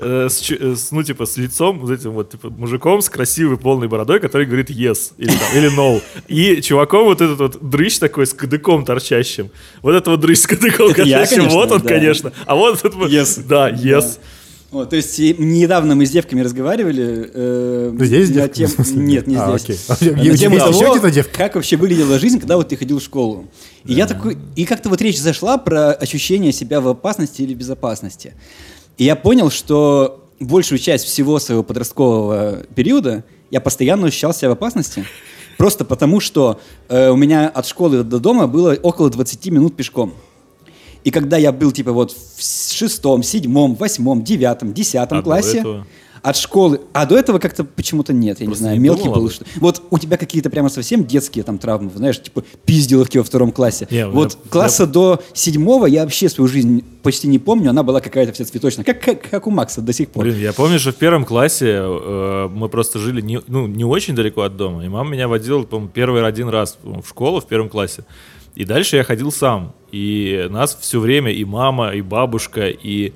[0.00, 3.56] э, с, э, с, ну, типа, с лицом, вот этим вот, типа, мужиком с красивой
[3.56, 6.02] полной бородой, который говорит yes или, там, или no.
[6.28, 9.50] И чуваком вот этот вот дрыщ такой с кадыком торчащим.
[9.82, 11.88] Вот это вот дрыщ с кадыком Это я, торчащим, конечно, вот он, да.
[11.88, 12.32] конечно.
[12.46, 13.42] А вот этот вот, Yes.
[13.46, 14.18] да, yes.
[14.70, 17.28] Вот, то есть недавно мы с девками разговаривали.
[17.34, 18.70] э, здесь с на тем-?
[19.04, 19.84] Нет, не А, здесь.
[19.88, 20.10] окей.
[20.12, 20.94] На тему того,
[21.32, 23.48] как вообще выглядела жизнь, когда вот ты ходил в школу.
[23.84, 28.34] И я такой, и как-то вот речь зашла про ощущение себя в опасности или безопасности.
[29.00, 34.52] И я понял, что большую часть всего своего подросткового периода я постоянно ощущал себя в
[34.52, 35.06] опасности.
[35.56, 36.60] Просто потому, что
[36.90, 40.12] э, у меня от школы до дома было около 20 минут пешком.
[41.02, 45.86] И когда я был, типа, вот в шестом, седьмом, восьмом, девятом, десятом А классе, этого?
[46.22, 46.80] От школы...
[46.92, 49.30] А до этого как-то почему-то нет, я Просто не знаю, не мелкий был.
[49.30, 49.44] Что...
[49.56, 53.88] Вот у тебя какие-то прямо совсем детские там травмы, знаешь, типа пизделовки во втором классе.
[53.90, 58.00] Не, вот меня- класса до седьмого я вообще свою жизнь почти не помню, она была
[58.00, 60.24] какая-то вся цветочная, как, как, как у Макса до сих пор.
[60.24, 64.14] Блин, я помню, что в первом классе э, мы просто жили не, ну, не очень
[64.14, 67.68] далеко от дома, и мама меня водила, по-моему, первый один раз в школу в первом
[67.68, 68.04] классе.
[68.54, 69.74] И дальше я ходил сам.
[69.92, 73.12] И нас все время и мама, и бабушка, и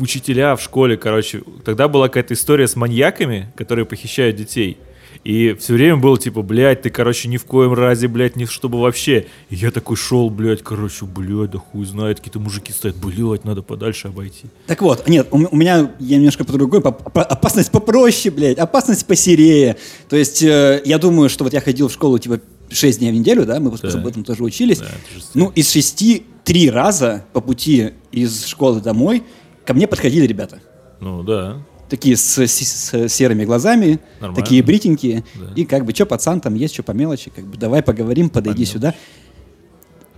[0.00, 1.42] учителя в школе, короче.
[1.64, 4.78] Тогда была какая-то история с маньяками, которые похищают детей.
[5.22, 8.80] И все время было типа, блядь, ты, короче, ни в коем разе, блядь, ни чтобы
[8.80, 9.26] вообще.
[9.48, 13.62] И я такой шел, блядь, короче, блядь, да хуй знает, какие-то мужики стоят, блядь, надо
[13.62, 14.46] подальше обойти.
[14.66, 19.06] Так вот, нет, у, у меня я немножко по-другой, по, по, опасность попроще, блядь, опасность
[19.06, 19.76] посерее.
[20.10, 22.40] То есть э, я думаю, что вот я ходил в школу типа
[22.70, 23.88] 6 дней в неделю, да, мы да.
[23.88, 24.80] об этом тоже учились.
[24.80, 24.90] Да,
[25.32, 29.22] ну, из шести три раза по пути из школы домой
[29.64, 30.60] ко мне подходили ребята.
[31.00, 34.42] Ну, да такие с, с, с серыми глазами, Нормально.
[34.42, 35.24] такие бритенькие.
[35.34, 35.52] Да.
[35.54, 38.64] И как бы, что, пацан, там есть, что по мелочи, как бы, давай поговорим, подойди
[38.64, 38.94] по сюда.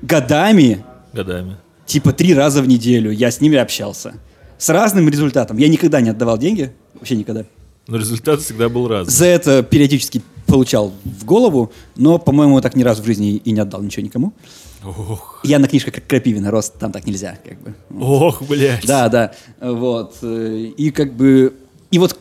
[0.03, 0.85] Годами.
[1.13, 1.57] Годами.
[1.85, 4.15] Типа три раза в неделю я с ними общался.
[4.59, 5.59] С разным результатом.
[5.59, 6.73] Я никогда не отдавал деньги.
[6.95, 7.45] Вообще никогда.
[7.87, 9.13] Но результат всегда был разный.
[9.13, 13.61] За это периодически получал в голову, но, по-моему, так ни разу в жизни и не
[13.61, 14.33] отдал ничего никому.
[14.87, 15.41] Ох.
[15.43, 17.75] Я на книжках как Крапивина рос, там так нельзя, как бы.
[17.99, 18.87] Ох, блядь.
[18.87, 19.35] Да, да.
[19.61, 20.17] Вот.
[20.23, 21.55] И как бы...
[21.91, 22.19] И вот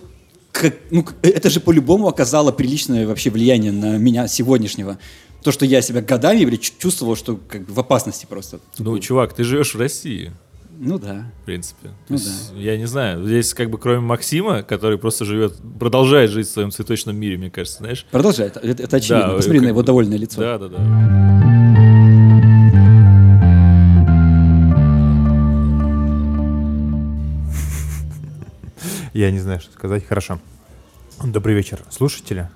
[0.51, 4.97] как, ну, это же по-любому оказало приличное вообще влияние на меня сегодняшнего.
[5.43, 8.59] То, что я себя годами блядь, чувствовал, что как бы в опасности просто.
[8.79, 10.31] Ну, чувак, ты живешь в России.
[10.77, 11.31] Ну да.
[11.41, 11.89] В принципе.
[12.09, 12.59] Ну, да.
[12.59, 13.25] Я не знаю.
[13.25, 17.49] Здесь как бы кроме Максима, который просто живет, продолжает жить в своем цветочном мире, мне
[17.49, 18.05] кажется, знаешь.
[18.11, 18.57] Продолжает.
[18.57, 19.27] Это, это очевидно.
[19.27, 20.41] Да, Посмотри на его довольное лицо.
[20.41, 21.44] Да, да, да.
[29.13, 30.05] Я не знаю, что сказать.
[30.05, 30.39] Хорошо.
[31.23, 32.49] Добрый вечер, слушатели.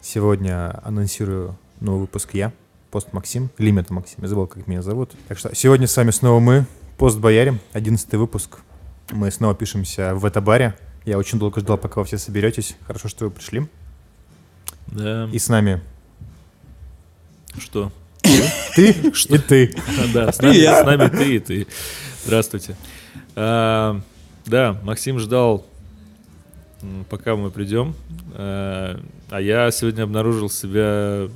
[0.00, 2.52] Сегодня анонсирую новый выпуск я,
[2.90, 5.12] Пост Максим, Лимит Максим, я забыл, как меня зовут.
[5.28, 8.58] Так что сегодня с вами снова мы, Пост Боярин, одиннадцатый выпуск.
[9.10, 10.76] Мы снова пишемся в это баре.
[11.04, 12.76] Я очень долго ждал, пока вы все соберетесь.
[12.86, 13.66] Хорошо, что вы пришли.
[14.86, 15.28] Да.
[15.32, 15.82] И с нами...
[17.58, 17.92] Что?
[18.74, 19.74] Ты и ты.
[20.14, 21.66] Да, с нами ты и ты.
[22.24, 22.76] Здравствуйте.
[23.34, 24.00] А,
[24.46, 25.66] да, Максим ждал
[27.08, 27.94] пока мы придем.
[28.34, 28.98] Э,
[29.30, 31.28] а я сегодня обнаружил себя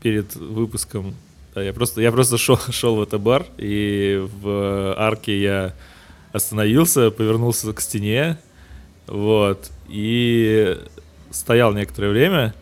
[0.00, 1.14] перед выпуском.
[1.54, 5.74] Да, я просто, я просто шел, шел в этот бар, и в арке я
[6.32, 8.38] остановился, повернулся к стене,
[9.06, 10.78] вот, и
[11.30, 12.54] стоял некоторое время.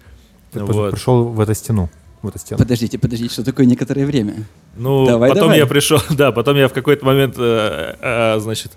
[0.52, 0.92] Ты вот.
[0.92, 1.90] пришел в эту стену?
[2.22, 2.58] В эту стену.
[2.58, 4.46] Подождите, подождите, что такое некоторое время?
[4.76, 5.58] Ну, давай, потом давай.
[5.58, 8.72] я пришел, да, потом я в какой-то момент, э, э, значит,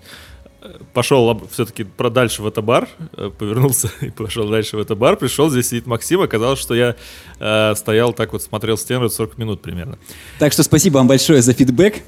[0.94, 5.50] пошел все-таки дальше в это бар, э, повернулся и пошел дальше в это бар, пришел,
[5.50, 6.96] здесь сидит Максим, оказалось, что я
[7.40, 9.98] э, стоял так вот, смотрел стену 40 минут примерно.
[10.38, 12.04] Так что спасибо вам большое за фидбэк.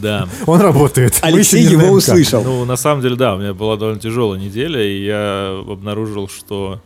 [0.00, 0.28] Да.
[0.46, 1.18] Он работает.
[1.22, 2.42] Алексей его знаем, услышал.
[2.42, 2.48] Как.
[2.48, 6.80] Ну, на самом деле, да, у меня была довольно тяжелая неделя, и я обнаружил, что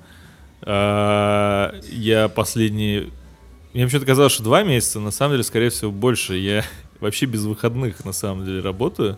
[0.62, 3.10] э, я последние...
[3.74, 6.36] Мне почему-то казалось, что два месяца, на самом деле, скорее всего, больше.
[6.36, 6.64] Я
[7.00, 9.16] вообще без выходных, на самом деле, работаю.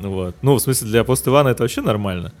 [0.00, 0.34] Вот.
[0.42, 2.32] Ну, в смысле, для пост Ивана это вообще нормально.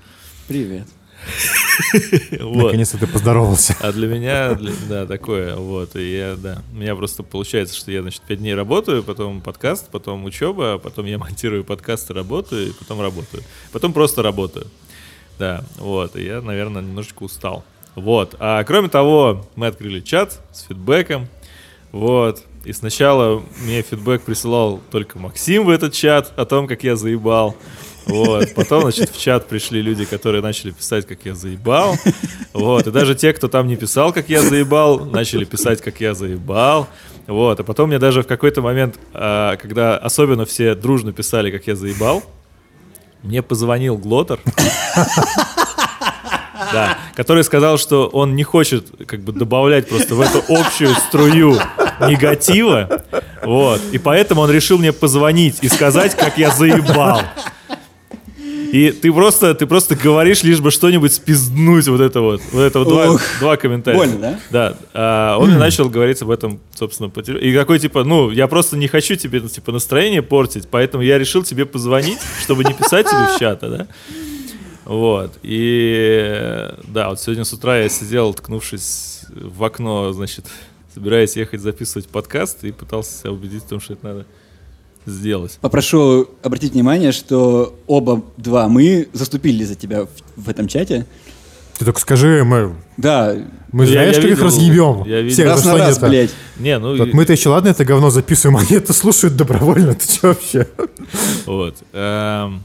[0.48, 0.86] Привет.
[2.40, 2.64] вот.
[2.64, 3.76] Наконец-то ты поздоровался.
[3.80, 7.92] А для меня, для, да, такое, вот, и я, да, у меня просто получается, что
[7.92, 12.68] я, значит, пять дней работаю, потом подкаст, потом учеба, потом я монтирую подкаст и работаю,
[12.68, 13.42] и потом работаю.
[13.72, 14.66] Потом просто работаю.
[15.38, 17.64] Да, вот, и я, наверное, немножечко устал.
[17.94, 21.28] Вот, а кроме того, мы открыли чат с фидбэком,
[21.92, 26.94] вот, и сначала мне фидбэк присылал только Максим в этот чат о том, как я
[26.94, 27.56] заебал.
[28.06, 28.54] Вот.
[28.54, 31.96] Потом, значит, в чат пришли люди, которые начали писать, как я заебал.
[32.52, 32.86] Вот.
[32.86, 36.88] И даже те, кто там не писал, как я заебал, начали писать, как я заебал.
[37.26, 37.60] Вот.
[37.60, 41.76] А потом мне даже в какой-то момент, а, когда особенно все дружно писали, как я
[41.76, 42.22] заебал,
[43.22, 44.40] мне позвонил Глотер.
[46.72, 51.58] Да, который сказал, что он не хочет как бы добавлять просто в эту общую струю
[52.08, 53.02] негатива,
[53.42, 57.22] вот, и поэтому он решил мне позвонить и сказать, как я заебал.
[58.72, 62.40] И ты просто, ты просто говоришь, лишь бы что-нибудь спизднуть вот это вот.
[62.52, 63.98] Вот это вот два, два комментария.
[63.98, 64.38] Больно, да?
[64.50, 64.76] Да.
[64.94, 68.86] А он начал говорить об этом, собственно, по И какой, типа, ну, я просто не
[68.86, 73.40] хочу тебе, типа, настроение портить, поэтому я решил тебе позвонить, чтобы не писать тебе в
[73.40, 73.86] чата, да?
[74.84, 75.32] Вот.
[75.42, 80.46] И да, вот сегодня с утра я сидел, ткнувшись в окно, значит,
[80.94, 84.26] собираясь ехать записывать подкаст и пытался себя убедить в том, что это надо
[85.06, 85.58] сделать.
[85.60, 91.06] Попрошу обратить внимание, что оба два мы заступили за тебя в, в этом чате.
[91.78, 92.74] Ты только скажи, мы...
[92.98, 93.34] Да.
[93.72, 95.04] Мы знаешь, я, я видел, их разъебем.
[95.06, 95.32] Я видел.
[95.32, 96.30] Всех раз на раз, блядь.
[96.58, 96.94] Не, ну...
[96.96, 99.94] Вот мы-то еще, ладно, это говно записываем, они это слушают добровольно.
[99.94, 100.68] Ты что вообще?
[101.46, 101.76] Вот.
[101.94, 102.62] Эм,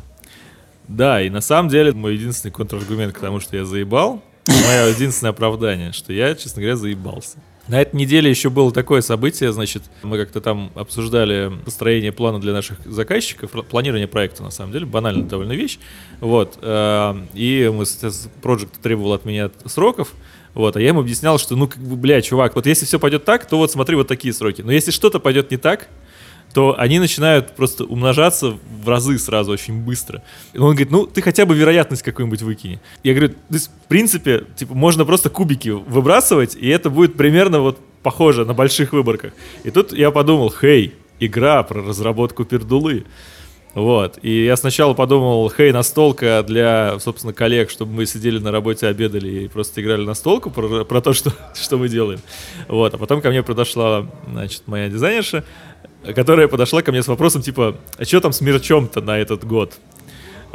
[0.90, 5.32] да, и на самом деле мой единственный контраргумент к тому, что я заебал, мое единственное
[5.32, 7.38] оправдание, что я, честно говоря, заебался.
[7.68, 12.54] На этой неделе еще было такое событие, значит, мы как-то там обсуждали построение плана для
[12.54, 15.80] наших заказчиков, планирование проекта, на самом деле, банальная довольно вещь,
[16.20, 17.86] вот, э, и мы,
[18.44, 20.14] проект требовал от меня сроков,
[20.54, 23.26] вот, а я ему объяснял, что, ну, как бы, бля, чувак, вот если все пойдет
[23.26, 25.90] так, то вот смотри, вот такие сроки, но если что-то пойдет не так,
[26.56, 30.24] то они начинают просто умножаться в разы сразу очень быстро.
[30.54, 32.80] И он говорит, ну, ты хотя бы вероятность какую-нибудь выкини.
[33.04, 37.60] Я говорю, то есть, в принципе, типа, можно просто кубики выбрасывать, и это будет примерно
[37.60, 39.34] вот похоже на больших выборках.
[39.66, 43.04] И тут я подумал, хей, игра про разработку пердулы.
[43.74, 44.20] Вот.
[44.22, 49.28] И я сначала подумал, хей, настолка для, собственно, коллег, чтобы мы сидели на работе, обедали
[49.28, 52.22] и просто играли настолку про, про то, что, что мы делаем.
[52.70, 52.94] Вот.
[52.94, 55.44] А потом ко мне подошла, значит, моя дизайнерша,
[56.14, 59.74] которая подошла ко мне с вопросом, типа, а что там с мерчом-то на этот год?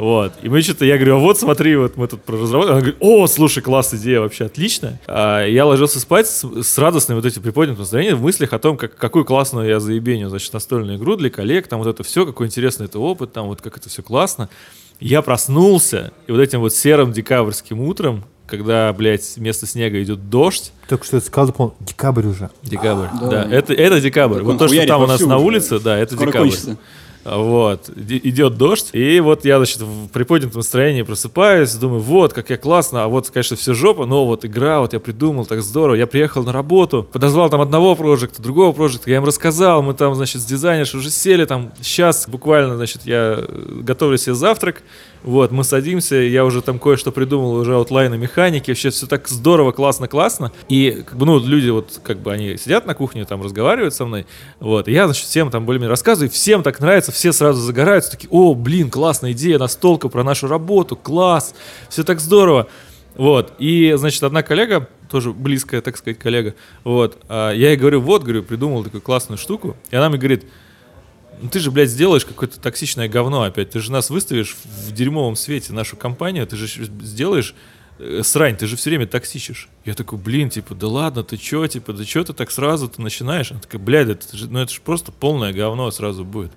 [0.01, 0.33] Вот.
[0.41, 2.71] И мы что-то, я говорю, а вот смотри, вот мы тут про разработку.
[2.71, 4.99] Она говорит, о, слушай, класс, идея вообще отлично.
[5.05, 8.77] А я ложился спать с, с радостным вот этим приподнятым настроением в мыслях о том,
[8.77, 12.47] как, какую классную я заебеню, значит, настольную игру для коллег, там вот это все, какой
[12.47, 14.49] интересный это опыт, там вот как это все классно.
[14.99, 20.73] Я проснулся, и вот этим вот серым декабрьским утром, когда, блядь, вместо снега идет дождь,
[20.87, 22.49] Только что это сказал, по декабрь уже.
[22.61, 23.27] Декабрь, Да.
[23.27, 23.47] да.
[23.49, 24.35] Это, это декабрь.
[24.39, 25.45] Так вот то, что там у нас на уже.
[25.47, 26.47] улице, да, это Скоро декабрь.
[26.49, 26.77] кончится.
[27.23, 32.57] Вот, идет дождь, и вот я, значит, в приподнятом настроении просыпаюсь, думаю, вот, как я
[32.57, 36.07] классно, а вот, конечно, все жопа, но вот игра, вот я придумал, так здорово, я
[36.07, 40.41] приехал на работу, подозвал там одного проекта, другого проекта, я им рассказал, мы там, значит,
[40.41, 44.81] с дизайнершей уже сели, там, сейчас буквально, значит, я э, готовлю себе завтрак,
[45.23, 49.71] вот, мы садимся, я уже там кое-что придумал, уже аутлайны механики, вообще все так здорово,
[49.71, 50.51] классно, классно.
[50.67, 54.25] И, ну, люди вот, как бы, они сидят на кухне, там, разговаривают со мной,
[54.59, 58.29] вот, и я, значит, всем там более-менее рассказываю, всем так нравится, все сразу загораются, такие,
[58.31, 61.53] о, блин, классная идея, настолка про нашу работу, класс,
[61.89, 62.67] все так здорово.
[63.15, 68.01] Вот, и, значит, одна коллега, тоже близкая, так сказать, коллега, вот, а я ей говорю,
[68.01, 70.45] вот, говорю, придумал такую классную штуку, и она мне говорит,
[71.41, 73.71] ну ты же, блядь, сделаешь какое-то токсичное говно опять.
[73.71, 76.67] Ты же нас выставишь в дерьмовом свете, нашу компанию, ты же
[77.01, 77.55] сделаешь
[77.99, 79.69] э, срань, ты же все время токсичишь.
[79.85, 83.01] Я такой, блин, типа, да ладно, ты чё, типа, да чё ты так сразу ты
[83.01, 83.51] начинаешь?
[83.51, 86.51] Она такая, блядь, это же, ну это же просто полное говно сразу будет.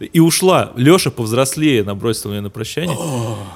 [0.00, 0.72] И ушла.
[0.76, 2.96] Леша повзрослее набросил мне на прощание.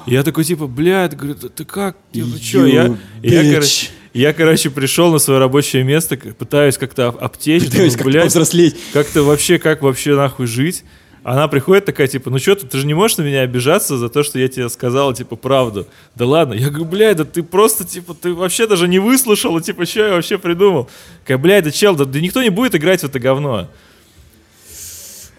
[0.06, 1.96] И я такой, типа, блядь, говорю, «Да ты как?
[2.12, 2.66] Типа, чё?
[2.66, 7.68] Я, я, короче, я, короче, пришел на свое рабочее место, пытаюсь как-то об- обтечь.
[7.70, 8.76] То есть думаю, как блядь, повзрослеть.
[8.92, 10.84] как-то вообще, как вообще нахуй жить?
[11.24, 14.08] Она приходит такая, типа, ну что ты, ты же не можешь на меня обижаться за
[14.08, 15.86] то, что я тебе сказал, типа, правду.
[16.16, 16.54] Да ладно.
[16.54, 20.14] Я говорю, блядь, да ты просто, типа, ты вообще даже не выслушал, типа, что я
[20.14, 20.90] вообще придумал?
[21.22, 23.68] Такая, блядь, да чел, да, да никто не будет играть в это говно.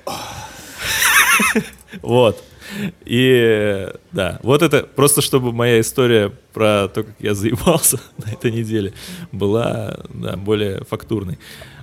[2.01, 2.43] Вот.
[3.05, 8.51] И да, вот это просто чтобы моя история про то, как я заебался на этой
[8.51, 8.93] неделе,
[9.31, 11.37] была да, более фактурной.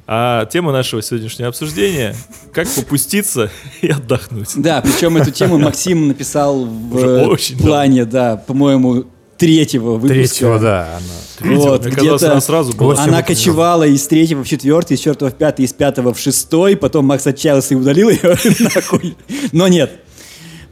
[0.07, 2.17] А тема нашего сегодняшнего обсуждения—
[2.53, 3.51] как попуститься
[3.81, 4.51] и отдохнуть.
[4.57, 9.05] Да, причем эту тему Максим написал в плане, да, по-моему,
[9.41, 10.15] третьего выпуска.
[10.15, 10.99] Третьего, да.
[10.99, 11.57] она.
[11.57, 13.03] Вот, Мне казалось, где-то она сразу была.
[13.03, 17.07] Она кочевала из третьего в четвертый, из четвертого в пятый, из пятого в шестой, потом
[17.07, 18.21] Макс отчаялся и удалил ее
[18.61, 19.17] нахуй.
[19.53, 19.93] Но нет.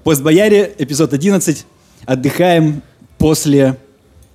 [0.08, 1.66] Постбояре, эпизод 11.
[2.06, 2.80] Отдыхаем
[3.18, 3.76] после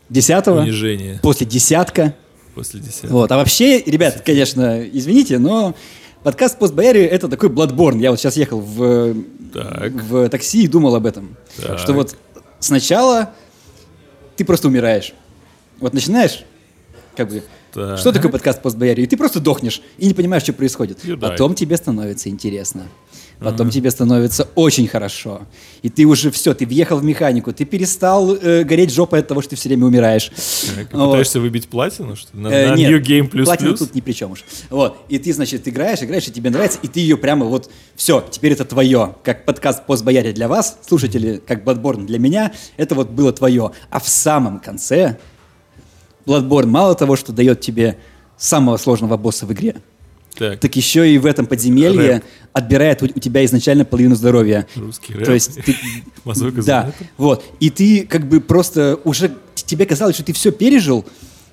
[0.08, 2.14] десятого, Унижение после десятка.
[2.54, 3.14] после десятого.
[3.14, 3.32] Вот.
[3.32, 5.74] А вообще, ребят, конечно, извините, но
[6.22, 7.98] подкаст Постбояре это такой Bloodborne.
[7.98, 9.16] Я вот сейчас ехал в,
[9.52, 9.94] Так.
[9.94, 11.36] в такси и думал об этом.
[11.58, 11.80] Так.
[11.80, 12.16] Что вот
[12.60, 13.32] сначала
[14.36, 15.16] ты просто умираешь.
[15.80, 16.44] Вот начинаешь,
[17.18, 17.42] как бы,
[17.74, 17.98] Так.
[17.98, 19.02] что такое подкаст Постбояре?
[19.06, 21.04] И ты просто дохнешь и не понимаешь, что происходит.
[21.04, 21.18] Right.
[21.18, 22.90] Потом тебе становится интересно.
[23.39, 25.41] Потом тебе становится очень хорошо.
[25.82, 29.41] И ты уже все, ты въехал в механику, ты перестал э, гореть жопой от того,
[29.41, 30.32] что ты все время умираешь.
[30.76, 31.10] Так, Вот.
[31.10, 32.43] Пытаешься выбить платину, что ли?
[32.43, 33.80] На, Э, на нет, New Game плюс платина плюс?
[33.80, 34.46] тут ни при чем уж.
[34.69, 34.98] Вот.
[35.10, 38.54] И ты, значит, играешь, играешь, и тебе нравится, и ты ее прямо вот, все, теперь
[38.54, 39.15] это твое.
[39.24, 43.72] Как подкаст «Постбояре» для вас, слушатели, как Bloodborne для меня, это вот было твое.
[43.89, 45.17] А в самом конце
[46.26, 47.98] Bloodborne мало того, что дает тебе
[48.38, 49.76] самого сложного босса в игре,
[50.36, 52.24] Так, так еще и в этом подземелье Рэп.
[52.54, 54.67] отбирает у, у тебя изначально половину здоровья.
[54.76, 55.26] русский рэп.
[55.26, 55.76] То есть ты...
[56.65, 57.43] Да, вот.
[57.60, 59.32] И ты как бы просто уже...
[59.56, 61.06] Тебе казалось, что ты все пережил,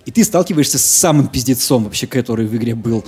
[0.07, 3.05] и ты сталкиваешься с самым пиздецом вообще, который в игре был.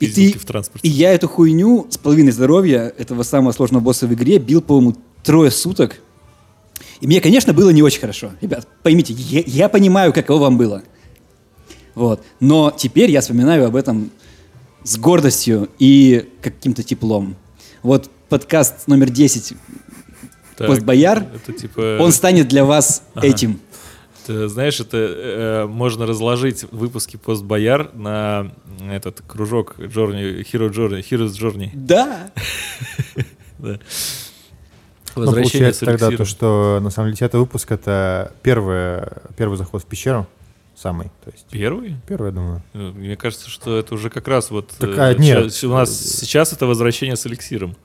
[0.00, 0.86] И, ты, в транспорте.
[0.86, 4.96] и я эту хуйню с половиной здоровья этого самого сложного босса в игре бил, по-моему,
[5.22, 6.00] трое суток.
[7.00, 8.32] И мне, конечно, было не очень хорошо.
[8.40, 10.82] Ребят, поймите, я, я понимаю, каково вам было.
[11.94, 12.22] Вот.
[12.40, 14.10] Но теперь я вспоминаю об этом
[14.84, 17.36] с гордостью и каким-то теплом.
[17.82, 19.54] Вот подкаст номер 10
[20.56, 21.98] Так, «Постбояр», Это типа...
[22.00, 23.26] он станет для вас Ага.
[23.26, 23.60] этим.
[24.26, 28.52] Ты знаешь, это э, можно разложить выпуски постбояр на
[28.90, 31.70] этот кружок Journey, Hero Journey, Heroes Journey.
[31.74, 32.30] Да.
[33.56, 33.78] Да.
[35.16, 39.02] Ну, получается тогда то, что на самом деле десятый выпуск— это первый,
[39.36, 40.26] первый заход в пещеру,
[40.76, 41.10] самый.
[41.24, 41.96] То есть Первый?
[42.06, 42.62] первый, я думаю.
[42.72, 44.70] Э, Мне кажется, что это уже как раз вот...
[44.78, 45.52] Так, э, а, нет.
[45.52, 47.76] щас- у нас сейчас это возвращение с эликсиром.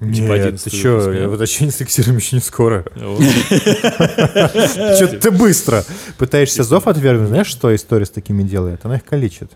[0.00, 0.88] Типа Нет, 11 ты что,
[1.28, 2.84] возвращение с эликсиром еще не скоро.
[2.94, 3.18] Что
[5.20, 5.84] ты быстро
[6.18, 7.28] пытаешься зов отвергнуть.
[7.28, 8.84] Знаешь, что история с такими делает?
[8.84, 9.52] Она их калечит.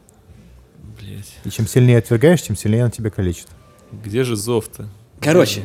[1.44, 3.48] И чем сильнее отвергаешь, тем сильнее она тебя калечит.
[3.92, 4.88] Где же зов-то?
[5.20, 5.62] Короче,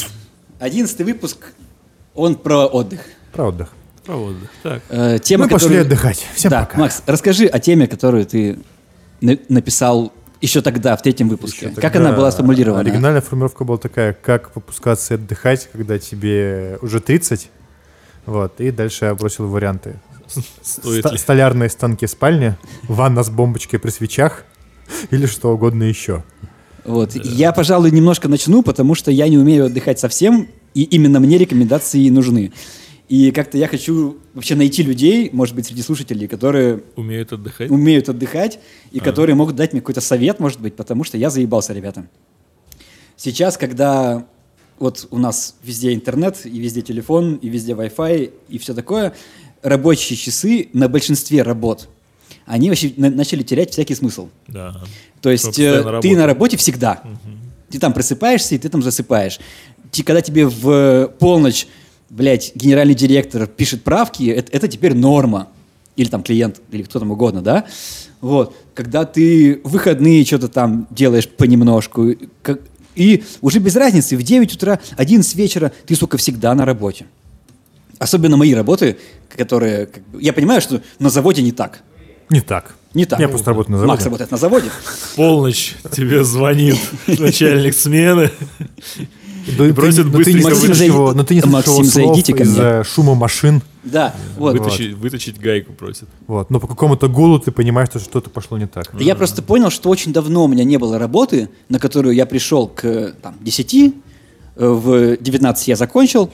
[0.59, 1.53] одиннадцатый выпуск,
[2.15, 3.01] он про отдых.
[3.31, 3.69] Про отдых.
[4.05, 4.49] Про отдых.
[4.63, 4.81] Так.
[4.89, 6.27] Э, тема, Мы пошли которую- отдыхать.
[6.35, 6.77] Всем да, пока.
[6.79, 8.59] Макс, расскажи о теме, которую ты
[9.21, 10.11] на- написал
[10.41, 11.67] еще тогда, в третьем выпуске.
[11.67, 12.81] Ещё как тогда она была сформулирована?
[12.81, 17.49] Оригинальная формулировка была такая, как выпускаться и отдыхать, когда тебе уже 30.
[18.25, 19.95] Вот, и дальше я бросил варианты.
[20.61, 21.17] Стоит ли?
[21.17, 22.55] Столярные станки спальни,
[22.87, 24.43] ванна с бомбочкой при свечах
[25.11, 26.23] или что угодно еще.
[26.83, 27.15] Вот.
[27.15, 32.09] Я, пожалуй, немножко начну, потому что я не умею отдыхать совсем, и именно мне рекомендации
[32.09, 32.51] нужны.
[33.09, 37.69] И как-то я хочу вообще найти людей, может быть, среди слушателей, которые Умеют отдыхать?
[37.69, 38.59] умеют отдыхать
[38.91, 42.07] и которые могут дать мне какой-то совет, может быть, потому что я заебался, ребята.
[43.17, 44.25] Сейчас, когда
[44.79, 49.13] вот у нас везде интернет, и везде телефон, и везде Wi-Fi, и все такое,
[49.61, 51.89] рабочие часы на большинстве работ,
[52.45, 54.29] они вообще на- начали терять всякий смысл.
[54.47, 54.81] Да.
[55.21, 57.03] То есть э, ты на работе всегда.
[57.69, 59.39] Ты там просыпаешься, и ты там засыпаешь.
[59.91, 61.67] Ти- когда тебе в э, полночь,
[62.13, 65.47] блядь, генеральный директор пишет правки, это, это теперь норма.
[65.95, 67.65] Или там клиент, или кто там угодно, да?
[68.21, 68.55] Вот.
[68.73, 72.61] Когда ты в выходные что-то там делаешь понемножку, как-
[72.95, 77.05] и уже без разницы, в 9 утра, 11 вечера, ты, сука, всегда на работе.
[77.99, 78.97] Особенно мои работы,
[79.35, 79.89] которые...
[80.19, 81.81] я понимаю, что на заводе не так.
[82.29, 82.75] Не так.
[82.93, 83.19] Не так.
[83.19, 83.91] Я просто работаю на заводе.
[83.93, 84.69] Макс работает на заводе.
[84.69, 88.31] В полночь тебе звонит начальник смены.
[89.57, 92.43] Да И просит ты, но ты быстренько зайди- его, но ты не Максим, зайдите ко
[92.43, 92.51] мне.
[92.51, 93.61] из-за шума машин.
[93.83, 94.57] Да, вот.
[94.57, 96.07] Вытащить, вытащить гайку просит.
[96.27, 96.49] Вот.
[96.49, 98.89] Но по какому-то гулу ты понимаешь, что что-то пошло не так.
[98.93, 102.25] Да Я просто понял, что очень давно у меня не было работы, на которую я
[102.25, 103.91] пришел к там, 10, э,
[104.55, 106.29] в 19 я закончил,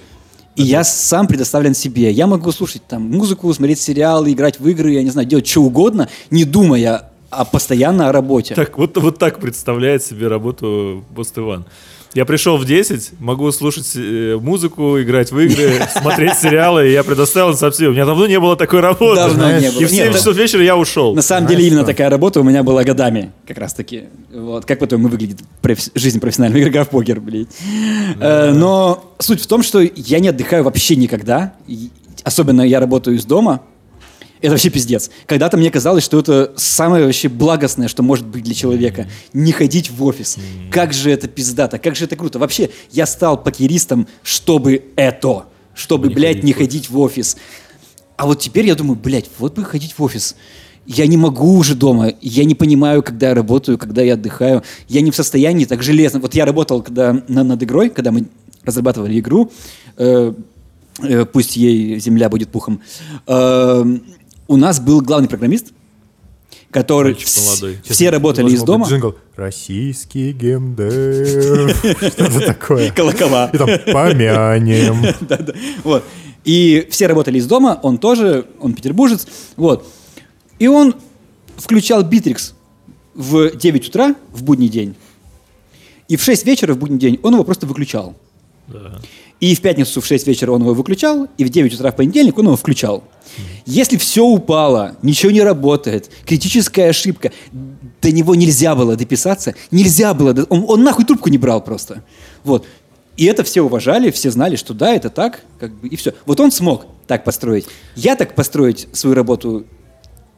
[0.55, 2.11] и я сам предоставлен себе.
[2.11, 5.63] Я могу слушать там музыку, смотреть сериалы, играть в игры, я не знаю, делать что
[5.63, 8.55] угодно, не думая а постоянно о работе.
[8.55, 11.65] Так, вот, вот так представляет себе работу Пост Иван.
[12.13, 17.03] Я пришел в 10, могу слушать э, музыку, играть в игры, смотреть сериалы, и я
[17.03, 17.89] предоставлен совсем.
[17.89, 19.15] У меня давно не было такой работы.
[19.15, 19.79] Давно не было.
[19.79, 21.13] И в 7 Нет, часов вечера я ушел.
[21.13, 24.05] На самом деле именно такая работа у меня была годами, как раз таки.
[24.33, 24.65] Вот.
[24.65, 25.37] Как потом и выглядит
[25.93, 27.47] жизнь профессионального игрока в покер, блядь.
[28.19, 31.53] Э, Но суть в том, что я не отдыхаю вообще никогда.
[32.23, 33.61] Особенно я работаю из дома.
[34.41, 35.09] Это вообще пиздец.
[35.25, 39.07] Когда-то мне казалось, что это самое вообще благостное, что может быть для человека.
[39.33, 40.37] Не ходить в офис.
[40.71, 42.39] Как же это пиздато, как же это круто.
[42.39, 45.45] Вообще, я стал покеристом, чтобы это.
[45.73, 47.37] Чтобы, Не блядь, ходить не ходить в офис.
[48.15, 50.35] А вот теперь я думаю, блядь, вот бы ходить в офис.
[50.85, 52.13] Я не могу уже дома.
[52.21, 54.63] Я не понимаю, когда я работаю, когда я отдыхаю.
[54.87, 56.19] Я не в состоянии так железно.
[56.19, 58.25] Вот я работал когда на- над игрой, когда мы
[58.63, 59.51] разрабатывали игру.
[59.97, 60.33] э,
[61.01, 62.81] э, пусть ей земля будет пухом.
[63.27, 63.85] Э,
[64.49, 65.67] у нас был главный программист,
[66.71, 67.79] который Мальчик вс- молодой.
[67.83, 68.85] все работали из дома.
[68.87, 69.15] Джингл.
[69.35, 71.69] Российский геймдев.
[72.13, 72.91] Что-то такое.
[72.95, 73.49] Колокола.
[73.53, 75.15] И там помянем.
[75.83, 76.03] Вот.
[76.45, 79.27] И все работали из дома, он тоже, он петербуржец.
[79.55, 79.85] Вот.
[80.57, 80.95] И он
[81.57, 82.53] включал Битрикс
[83.13, 84.95] в 9 утра в будний день.
[86.07, 88.15] И в 6 вечера в будний день он его просто выключал.
[88.67, 88.99] Да.
[89.39, 92.37] И в пятницу в 6 вечера он его выключал, и в 9 утра в понедельник
[92.37, 93.03] он его включал.
[93.65, 97.31] Если все упало, ничего не работает, критическая ошибка,
[98.01, 102.03] до него нельзя было дописаться, нельзя было, он, он нахуй трубку не брал просто.
[102.43, 102.65] Вот.
[103.15, 106.13] И это все уважали, все знали, что да, это так, как бы, и все.
[106.25, 107.65] Вот он смог так построить.
[107.95, 109.65] Я так построить свою работу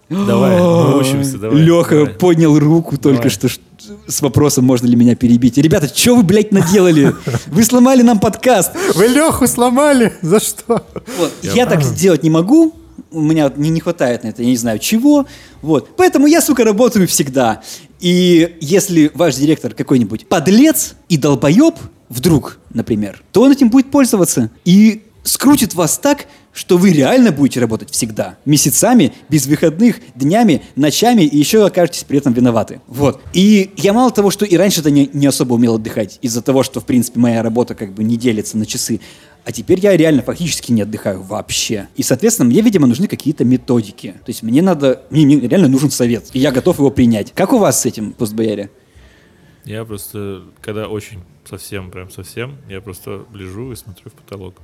[0.09, 1.57] Давай, мы учимся, давай.
[1.59, 2.13] Леха давай.
[2.15, 3.29] поднял руку только Давай.
[3.29, 3.61] что ш-
[4.07, 5.57] с вопросом, можно ли меня перебить.
[5.57, 7.15] Ребята, что вы, блядь, наделали?
[7.47, 8.71] Вы сломали нам подкаст.
[8.95, 10.13] Вы Леху сломали?
[10.21, 10.85] За что?
[11.17, 11.31] Вот.
[11.41, 12.75] Я, так сделать не могу.
[13.11, 15.25] У меня не, не хватает на это, я не знаю чего.
[15.61, 15.95] Вот.
[15.97, 17.61] Поэтому я, сука, работаю всегда.
[17.99, 21.75] И если ваш директор какой-нибудь подлец и долбоеб,
[22.09, 27.59] вдруг, например, то он этим будет пользоваться и скрутит вас так, что вы реально будете
[27.59, 28.37] работать всегда.
[28.45, 32.81] Месяцами, без выходных, днями, ночами, и еще окажетесь при этом виноваты.
[32.87, 33.21] Вот.
[33.33, 36.81] И я мало того, что и раньше-то не, не особо умел отдыхать, из-за того, что,
[36.81, 38.99] в принципе, моя работа как бы не делится на часы.
[39.43, 41.87] А теперь я реально фактически не отдыхаю вообще.
[41.95, 44.11] И, соответственно, мне, видимо, нужны какие-то методики.
[44.25, 47.31] То есть мне надо, мне, мне реально нужен совет, и я готов его принять.
[47.33, 48.69] Как у вас с этим, постбояре?
[49.63, 51.19] Я просто, когда очень
[51.49, 54.55] совсем, прям совсем, я просто лежу и смотрю в потолок.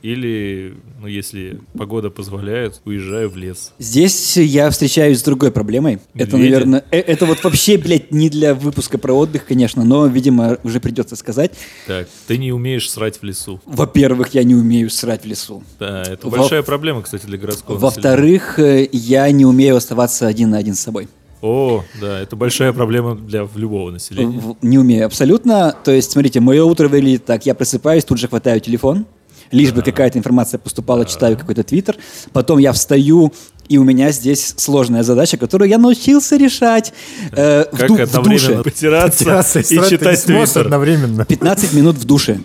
[0.00, 3.72] Или, ну, если погода позволяет, уезжаю в лес.
[3.78, 5.98] Здесь я встречаюсь с другой проблемой.
[6.14, 6.52] Это, Медведи?
[6.52, 10.78] наверное, э- это вот вообще, блядь, не для выпуска про отдых, конечно, но, видимо, уже
[10.78, 11.52] придется сказать.
[11.88, 13.60] Так, ты не умеешь срать в лесу.
[13.66, 15.64] Во-первых, я не умею срать в лесу.
[15.80, 17.76] Да, это Во- большая проблема, кстати, для городского.
[17.78, 21.08] Во-вторых, э, я не умею оставаться один на один с собой.
[21.40, 24.42] О, да, это большая проблема для любого населения.
[24.62, 25.74] Не умею абсолютно.
[25.84, 27.46] То есть, смотрите, мое утро выглядит так.
[27.46, 29.06] Я просыпаюсь, тут же хватаю телефон,
[29.50, 31.96] лишь бы какая-то информация поступала, читаю какой-то твиттер.
[32.32, 33.32] Потом я встаю,
[33.68, 36.92] и у меня здесь сложная задача, которую я научился решать
[37.32, 38.62] э, в, Как ду- в одновременно душе.
[38.62, 40.62] потираться Терраса и не читать твиттер.
[40.62, 41.24] одновременно.
[41.24, 42.38] 15 минут в душе.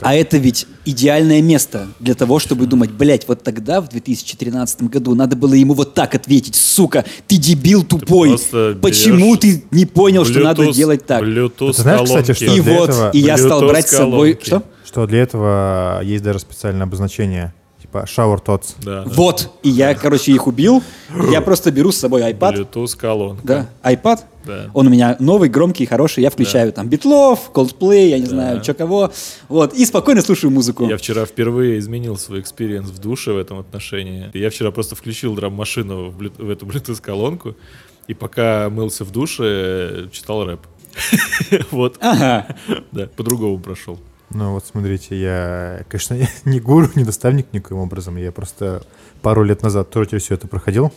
[0.00, 5.14] А это ведь идеальное место для того, чтобы думать, блядь, вот тогда, в 2013 году,
[5.14, 8.30] надо было ему вот так ответить, сука, ты дебил тупой.
[8.30, 11.22] просто Почему ты не понял, что надо Bluetooth- делать так?
[11.22, 14.38] Bluetooth Ты знаешь, кстати, что И вот, этого- и я стал Bluetooth брать с собой...
[14.42, 14.62] Что?
[14.84, 17.52] Что для этого есть даже специальное обозначение,
[17.94, 18.74] типа shower thoughts.
[18.82, 19.10] Да, да.
[19.10, 20.82] Вот, и я, короче, их убил.
[21.30, 22.68] Я просто беру с собой iPad.
[22.72, 23.42] Bluetooth колонка.
[23.82, 24.20] Да, iPad.
[24.44, 24.70] Да.
[24.74, 26.22] Он у меня новый, громкий, хороший.
[26.22, 29.10] Я включаю там Битлов, Coldplay, я не знаю, что кого.
[29.48, 30.86] Вот, и спокойно слушаю музыку.
[30.86, 34.30] Я вчера впервые изменил свой experience в душе в этом отношении.
[34.34, 37.56] Я вчера просто включил драм-машину в, в эту Bluetooth-колонку,
[38.06, 40.60] и пока мылся в душе, э, читал рэп.
[41.70, 42.46] Вот, Ага.
[42.92, 43.98] да, по-другому прошел.
[44.30, 48.16] Ну вот смотрите, я, конечно, не гуру, не наставник никаким образом.
[48.16, 48.82] Я просто
[49.22, 50.92] пару лет назад тоже все это проходил.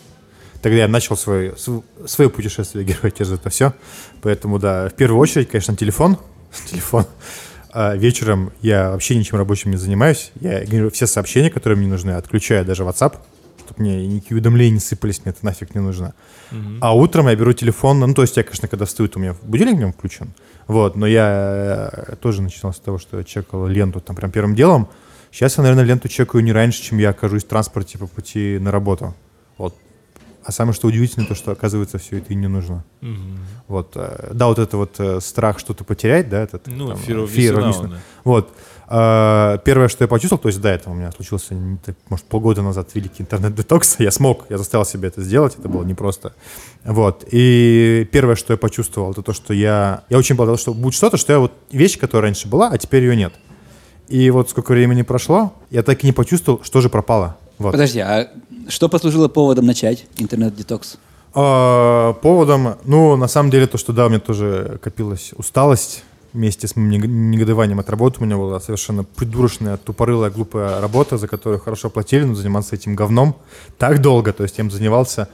[0.62, 3.74] Тогда я начал свой, св- свое путешествие героя через это все.
[4.22, 6.18] Поэтому, да, в первую очередь, конечно, телефон.
[6.66, 7.06] Телефон.
[7.72, 10.32] А вечером я вообще ничем рабочим не занимаюсь.
[10.40, 13.18] Я говорю, все сообщения, которые мне нужны, отключаю даже WhatsApp,
[13.60, 16.16] чтобы мне никакие уведомления не сыпались, мне это нафиг не нужно.
[16.82, 19.76] А утром я беру телефон, ну, то есть я, конечно, когда встаю, у меня будильник
[19.76, 20.32] в нем включен,
[20.68, 24.56] вот, но я э, тоже начинал с того, что я чекал ленту там прям первым
[24.56, 24.88] делом.
[25.32, 28.72] Сейчас я, наверное, ленту чекаю не раньше, чем я окажусь в транспорте по пути на
[28.72, 29.14] работу.
[29.58, 29.76] Вот.
[30.44, 32.84] А самое что удивительное, то, что, оказывается, все это и не нужно.
[33.68, 33.92] Вот.
[33.96, 37.54] э, Да, вот это вот э, страх что-то потерять, да, этот Ну, там, fear fear
[37.56, 37.98] of missing out, missing- да.
[38.24, 38.50] Вот.
[38.50, 38.54] А,
[38.88, 41.56] Первое, что я почувствовал, то есть до этого у меня случился,
[42.10, 43.96] может, полгода назад великий интернет-детокс.
[44.00, 46.34] Я смог, я заставил себя это сделать, это было непросто.
[46.86, 47.26] Вот.
[47.30, 50.04] И первое, что я почувствовал, это то, что я...
[50.10, 51.52] Я очень боялся, что будет что-то, что я вот...
[51.70, 53.34] Вещь, которая раньше была, а теперь ее нет.
[54.08, 57.36] И вот сколько времени прошло, я так и не почувствовал, что же пропало.
[57.58, 57.72] Вот.
[57.72, 58.30] Подожди, а
[58.70, 60.98] что послужило поводом начать интернет-детокс?
[61.34, 66.04] А, поводом, ну, на самом деле, то, что да, у меня тоже копилась усталость
[66.38, 68.22] вместе с моим нег- негодованием от работы.
[68.22, 72.96] У меня была совершенно придурочная, тупорылая, глупая работа, за которую хорошо платили, но заниматься этим
[72.96, 73.36] говном
[73.78, 74.32] так долго.
[74.32, 75.28] То есть я им занимался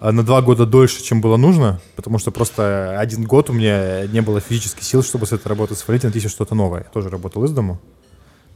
[0.00, 4.06] а, на два года дольше, чем было нужно, потому что просто один год у меня
[4.06, 6.80] не было физических сил, чтобы с этой работы свалить и найти что-то новое.
[6.80, 7.80] Я тоже работал из дому.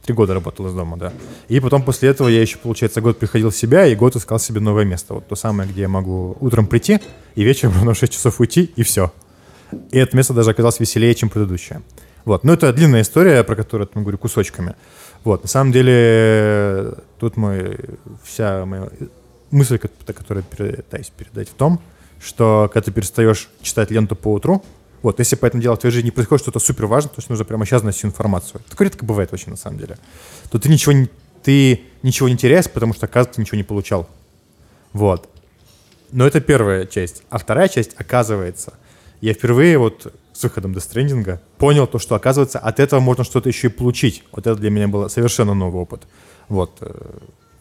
[0.03, 1.13] Три года работал из дома, да.
[1.47, 4.59] И потом после этого я еще, получается, год приходил в себя и год искал себе
[4.59, 5.15] новое место.
[5.15, 6.99] Вот то самое, где я могу утром прийти
[7.33, 9.11] и вечером ровно в 6 часов уйти, и все.
[9.91, 11.81] И это место даже оказалось веселее, чем предыдущее.
[12.25, 12.43] Вот.
[12.43, 14.75] Но это длинная история, про которую я говорю кусочками.
[15.23, 15.43] Вот.
[15.43, 17.77] На самом деле, тут мой,
[18.23, 18.89] вся моя
[19.51, 21.79] мысль, ко- которую я пытаюсь передать в том,
[22.19, 24.63] что когда ты перестаешь читать ленту по утру,
[25.01, 27.45] вот, если по этому делу в твоей жизни происходит что-то супер важное, то есть нужно
[27.45, 28.61] прямо сейчас знать всю информацию.
[28.67, 29.97] Такое редко бывает очень, на самом деле.
[30.49, 31.09] То ты ничего не,
[31.43, 34.09] ты ничего не теряешь, потому что, оказывается, ничего не получал.
[34.93, 35.29] Вот.
[36.11, 37.21] Но это первая часть.
[37.29, 38.73] А вторая часть, оказывается,
[39.21, 43.49] я впервые вот с выходом до стрендинга понял то, что, оказывается, от этого можно что-то
[43.49, 44.23] еще и получить.
[44.31, 46.03] Вот это для меня был совершенно новый опыт.
[46.49, 46.77] Вот.
[46.81, 46.93] э,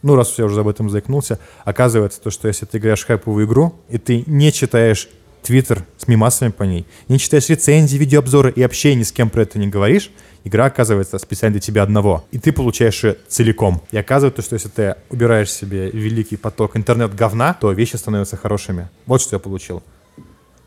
[0.03, 3.47] Ну, раз я уже об этом заикнулся, оказывается, то, что если ты играешь в хайповую
[3.47, 5.09] игру, и ты не читаешь
[5.43, 9.43] твиттер с мимасами по ней, не читаешь рецензии, видеообзоры и вообще ни с кем про
[9.43, 10.11] это не говоришь,
[10.43, 12.25] игра оказывается специально для тебя одного.
[12.33, 13.81] И ты получаешь ее целиком.
[13.93, 18.89] И оказывается, что если ты убираешь себе великий поток интернет-говна, то вещи становятся хорошими.
[19.07, 19.83] Вот что я получил.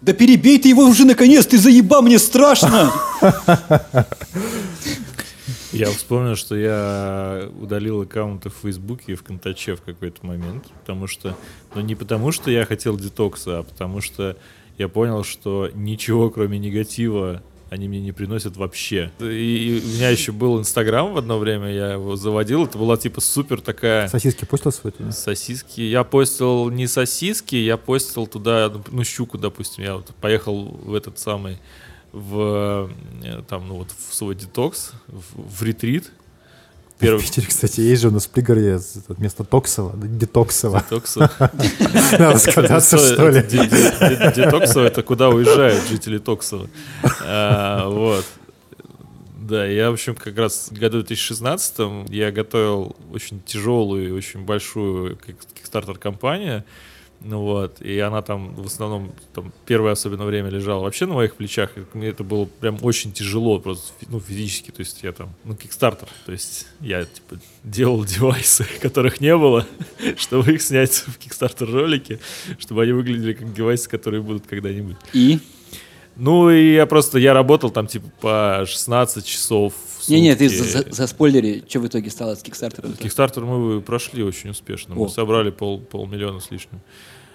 [0.02, 2.92] Да перебей ты его уже наконец, ты заеба, мне страшно!
[5.74, 11.08] Я вспомнил, что я удалил аккаунты в Фейсбуке и в Контаче в какой-то момент, потому
[11.08, 11.38] что,
[11.76, 14.38] ну не потому что я хотел детокса, а потому что
[14.78, 19.12] я понял, что ничего кроме негатива они мне не приносят вообще.
[19.20, 22.98] И, и у меня еще был Инстаграм в одно время, я его заводил, это была
[22.98, 24.08] типа супер такая...
[24.08, 25.12] Сосиски постил свой туда?
[25.12, 25.82] Сосиски.
[25.82, 29.84] Я постил не сосиски, я постил туда, ну, щуку, допустим.
[29.84, 31.58] Я вот поехал в этот самый,
[32.12, 32.90] в,
[33.24, 36.12] э, там, ну, вот в свой детокс, в, в ретрит.
[37.00, 40.80] Первый В Питере, кстати, есть же у нас в пригороде вместо Токсова, да, Детоксово.
[40.80, 41.30] Детоксово.
[42.20, 43.42] Надо сказаться, что ли.
[43.44, 46.68] Де- де- де- Детоксово это куда уезжают жители Токсова.
[47.86, 48.26] Вот.
[49.40, 54.42] Да, я, в общем, как раз в году 2016 я готовил очень тяжелую и очень
[54.42, 55.18] большую
[55.56, 56.64] кикстартер-компанию.
[57.22, 61.36] Ну вот, и она там в основном, там, первое особенно время лежала вообще на моих
[61.36, 61.72] плечах.
[61.76, 64.70] И мне это было прям очень тяжело, просто, ну, физически.
[64.72, 66.08] То есть я там, ну, кикстартер.
[66.26, 69.66] То есть я, типа, делал девайсы, которых не было,
[70.18, 72.20] чтобы их снять в кикстартер ролике,
[72.60, 74.98] чтобы они выглядели как девайсы, которые будут когда-нибудь.
[75.14, 75.40] И?
[76.16, 79.74] Ну, и я просто, я работал там, типа, по 16 часов
[80.08, 80.72] в Не-не, ты сутки.
[80.72, 82.88] за, за спойлери, что в итоге стало с Кикстартера?
[82.94, 84.96] Кикстартер мы прошли очень успешно.
[84.96, 85.08] Мы О.
[85.10, 86.82] собрали пол, полмиллиона с лишним.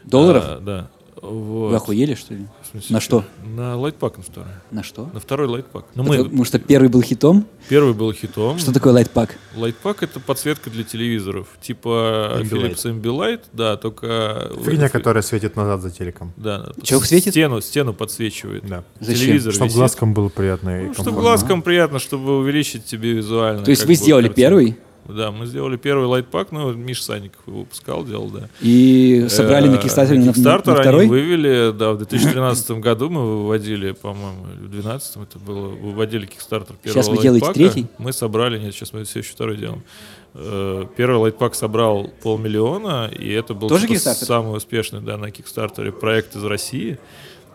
[0.04, 0.44] Долларов?
[0.46, 0.90] А, да.
[1.20, 1.68] Вот.
[1.70, 2.46] Вы охуели, что ли?
[2.70, 3.24] Смысле, На что?
[3.44, 4.48] На лайтпак на второй.
[4.70, 5.08] На что?
[5.12, 5.84] На второй лайтпак.
[5.94, 7.46] Ну, Потому, мы, потому что первый был хитом.
[7.68, 8.58] Первый был хитом.
[8.58, 9.36] Что такое лайтпак?
[9.56, 11.46] Лайтпак это подсветка для телевизоров.
[11.60, 12.50] Типа Ambilight.
[12.50, 14.50] Philips Ambilight, да, только...
[14.64, 16.32] Фигня, которая светит назад за телеком.
[16.36, 17.32] Да, с- светит?
[17.32, 18.66] Стену, стену подсвечивает.
[18.66, 18.84] Да.
[19.00, 19.20] Зачем?
[19.26, 19.78] Телевизор Чтобы висит.
[19.78, 23.62] глазкам было приятно и Ну, чтобы глазкам приятно, чтобы увеличить тебе визуально.
[23.64, 24.36] То есть вы бы сделали картинку.
[24.40, 24.76] первый
[25.08, 28.48] Да, мы сделали первый лайтпак, ну, Миш Санников его выпускал, делал, да.
[28.60, 31.06] и собрали на Э, Кикстартере на, на- Kickstarter на они второй?
[31.08, 37.02] вывели, да, в 2013 году мы выводили, по-моему, в 2012 это было, выводили Kickstarter первого
[37.02, 37.86] Сейчас вы делаете третий?
[37.98, 39.82] Мы собрали, нет, сейчас мы все еще второй делаем.
[40.34, 45.92] Э, Первый лайтпак собрал полмиллиона, и это был Тоже типа, самый успешный, да, на Кикстартере
[45.92, 46.98] проект из России.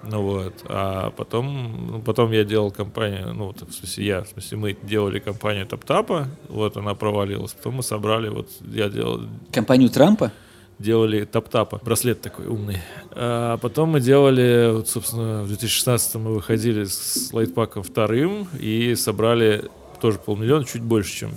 [0.04, 4.28] Ну вот, а потом, ну, потом я делал компанию, ну, вот, в смысле я, в
[4.30, 9.22] смысле мы делали компанию Таптапа, вот она провалилась, потом мы собрали, вот я делал,
[9.52, 10.32] Компанию Трампа?
[10.80, 12.78] делали таптапа, браслет такой умный.
[13.12, 19.70] А потом мы делали, вот, собственно, в 2016 мы выходили с лайтпаком вторым и собрали
[20.00, 21.32] тоже полмиллиона, чуть больше, чем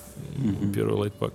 [0.74, 1.32] первый лайтпак.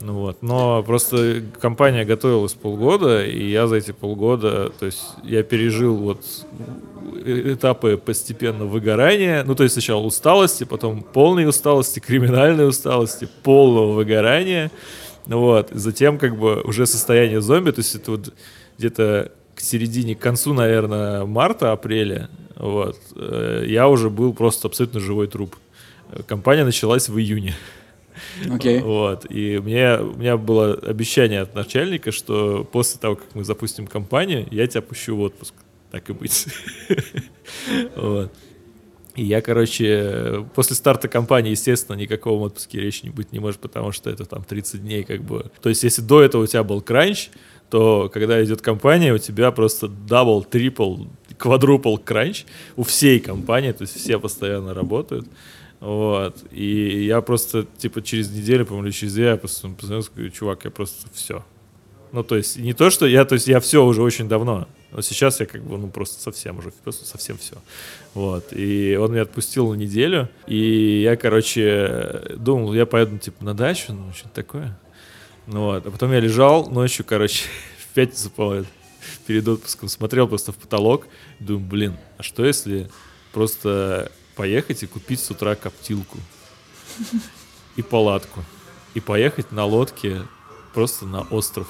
[0.00, 0.42] Ну вот.
[0.42, 6.20] Но просто компания готовилась полгода, и я за эти полгода, то есть я пережил вот
[7.24, 14.70] этапы постепенно выгорания, ну то есть сначала усталости, потом полной усталости, криминальной усталости, полного выгорания,
[15.26, 18.34] ну вот, затем как бы уже состояние зомби, то есть это вот
[18.78, 25.00] где-то к середине, к концу, наверное, марта, апреля, вот, э, я уже был просто абсолютно
[25.00, 25.56] живой труп.
[26.10, 27.54] Э, Компания началась в июне.
[28.50, 28.80] Окей.
[28.86, 29.26] Вот.
[29.30, 34.46] И мне, у меня было обещание от начальника, что после того, как мы запустим компанию,
[34.50, 35.54] я тебя пущу в отпуск.
[35.90, 36.46] Так и быть.
[39.16, 43.90] И я, короче, после старта компании, естественно, никакого отпуске речи не быть не может, потому
[43.90, 45.50] что это там 30 дней как бы.
[45.62, 47.30] То есть если до этого у тебя был кранч,
[47.70, 51.04] то когда идет компания, у тебя просто double, triple,
[51.38, 52.44] quadruple crunch
[52.76, 55.26] у всей компании, то есть все постоянно работают.
[55.80, 56.44] Вот.
[56.50, 60.70] И я просто, типа, через неделю, по-моему, через две, я просто позвонил, говорю, чувак, я
[60.70, 61.44] просто все.
[62.12, 64.68] Ну, то есть, не то, что я, то есть, я все уже очень давно.
[64.92, 67.56] Но сейчас я как бы, ну, просто совсем уже, просто совсем все.
[68.14, 68.52] Вот.
[68.52, 70.28] И он меня отпустил на неделю.
[70.46, 74.78] И я, короче, думал, я поеду, типа, на дачу, ну, что-то такое.
[75.46, 75.86] Ну, вот.
[75.86, 77.44] А потом я лежал ночью, короче,
[77.78, 78.66] в пятницу, по-моему,
[79.26, 81.06] перед отпуском, смотрел просто в потолок.
[81.40, 82.88] Думаю, блин, а что если
[83.32, 86.18] просто поехать и купить с утра коптилку
[87.74, 88.44] и палатку
[88.94, 90.22] и поехать на лодке
[90.72, 91.68] просто на остров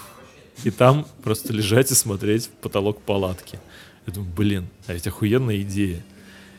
[0.65, 3.59] и там просто лежать и смотреть в потолок палатки.
[4.07, 6.05] Я думаю, блин, а ведь охуенная идея.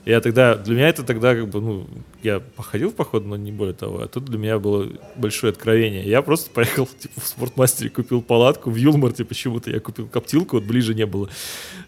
[0.06, 1.88] И Я тогда, для меня это тогда как бы, ну,
[2.24, 4.02] я походил в поход, но не более того.
[4.02, 4.88] А тут для меня было
[5.18, 6.04] большое откровение.
[6.06, 10.66] Я просто поехал, типа, в спортмастере купил палатку, в Юлмарте почему-то я купил коптилку, вот
[10.66, 11.30] ближе не было.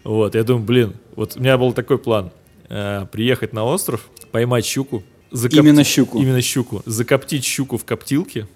[0.04, 2.30] Вот, я думаю, блин, вот у меня был такой план.
[2.70, 5.02] Э, приехать на остров, поймать щуку.
[5.32, 6.18] закопти- Именно щуку.
[6.22, 6.82] Именно щуку.
[6.86, 8.46] Закоптить щуку в коптилке.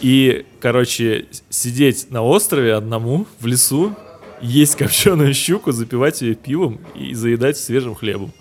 [0.00, 3.94] И, короче, сидеть на острове одному в лесу,
[4.42, 8.32] есть копченую щуку, запивать ее пивом и заедать свежим хлебом.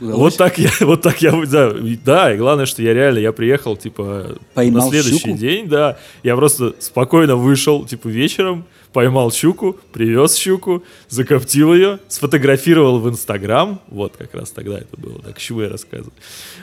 [0.00, 0.18] Удалось?
[0.18, 1.74] Вот так я, вот так я, да,
[2.04, 5.36] да, и главное, что я реально, я приехал, типа, Поймал на следующий щуку?
[5.38, 13.00] день, да, я просто спокойно вышел, типа, вечером, поймал щуку, привез щуку, закоптил ее, сфотографировал
[13.00, 16.12] в Инстаграм, вот как раз тогда это было, так, чего я рассказываю,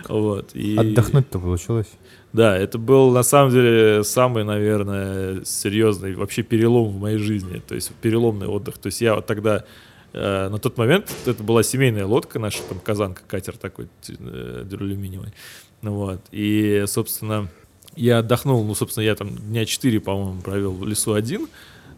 [0.08, 0.52] вот.
[0.54, 1.88] И, Отдохнуть-то получилось.
[2.32, 7.76] Да, это был, на самом деле, самый, наверное, серьезный вообще перелом в моей жизни, то
[7.76, 9.66] есть переломный отдых, то есть я вот тогда
[10.12, 15.34] Э, на тот момент это была семейная лодка наша, там казанка, катер такой э, дюралюминиевый.
[15.82, 16.20] Ну вот.
[16.32, 17.50] И, собственно,
[17.96, 21.48] я отдохнул, ну, собственно, я там дня 4, по-моему, провел в лесу один.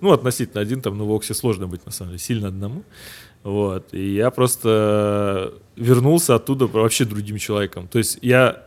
[0.02, 2.84] Ну, относительно один, там, ну, в Оксе сложно быть, на самом деле, сильно одному.
[3.44, 3.94] Вот.
[3.94, 7.88] И я просто вернулся оттуда вообще другим человеком.
[7.88, 8.64] То есть я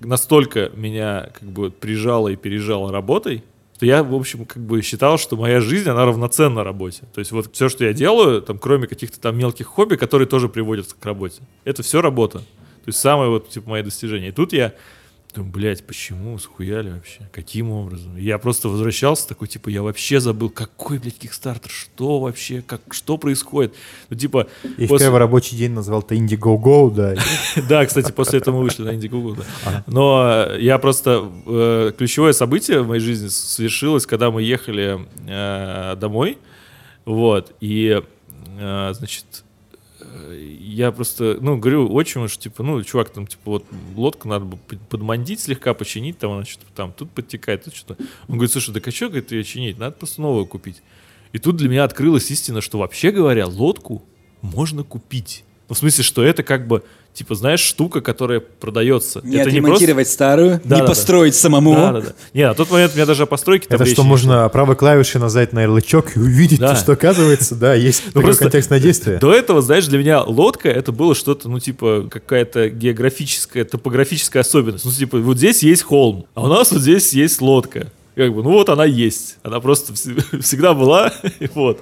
[0.00, 3.42] настолько меня как бы прижало и пережало работой,
[3.76, 7.02] что я, в общем, как бы считал, что моя жизнь, она равноценна работе.
[7.12, 10.48] То есть вот все, что я делаю, там, кроме каких-то там мелких хобби, которые тоже
[10.48, 12.38] приводят к работе, это все работа.
[12.38, 14.28] То есть самое вот, типа, мои достижения.
[14.28, 14.72] И тут я
[15.34, 17.28] Думаю, блядь, почему, схуяли вообще?
[17.32, 18.16] Каким образом?
[18.16, 23.18] Я просто возвращался такой, типа, я вообще забыл, какой, блядь, кикстартер, что вообще, как, что
[23.18, 23.74] происходит?
[24.10, 24.46] Ну, типа...
[24.78, 25.06] И после...
[25.06, 27.16] первый рабочий день назвал это Indiegogo, да.
[27.68, 29.84] Да, кстати, после этого мы вышли на Indiegogo, да.
[29.88, 31.28] Но я просто...
[31.46, 36.38] Э, ключевое событие в моей жизни свершилось, когда мы ехали э, домой,
[37.04, 38.02] вот, и,
[38.58, 39.43] э, значит,
[40.60, 43.64] я просто, ну, говорю отчиму, что, типа, ну, чувак, там, типа, вот,
[43.96, 44.58] лодку надо бы
[44.88, 48.02] подмандить слегка, починить, там, значит, там, тут подтекает, тут что-то.
[48.28, 49.78] Он говорит, слушай, да а что, говорит, ее чинить?
[49.78, 50.82] Надо просто новую купить.
[51.32, 54.02] И тут для меня открылась истина, что, вообще говоря, лодку
[54.40, 55.44] можно купить.
[55.68, 56.84] Ну, в смысле, что это как бы
[57.14, 59.20] типа, знаешь, штука, которая продается.
[59.22, 60.12] Не это отремонтировать не просто...
[60.12, 61.38] старую, да, не да, построить да.
[61.38, 61.74] самому.
[61.74, 62.12] Да, да, да.
[62.34, 65.52] Не, на тот момент у меня даже о постройке Это что, можно правой клавишей нажать
[65.52, 66.74] на ярлычок и увидеть, да.
[66.74, 69.18] что оказывается, да, есть ну, такое контекстное действие.
[69.18, 74.84] До этого, знаешь, для меня лодка это было что-то, ну, типа, какая-то географическая, топографическая особенность.
[74.84, 78.42] Ну, типа, вот здесь есть холм, а у нас вот здесь есть лодка как бы,
[78.42, 79.94] ну вот она есть, она просто
[80.40, 81.12] всегда была,
[81.54, 81.80] вот.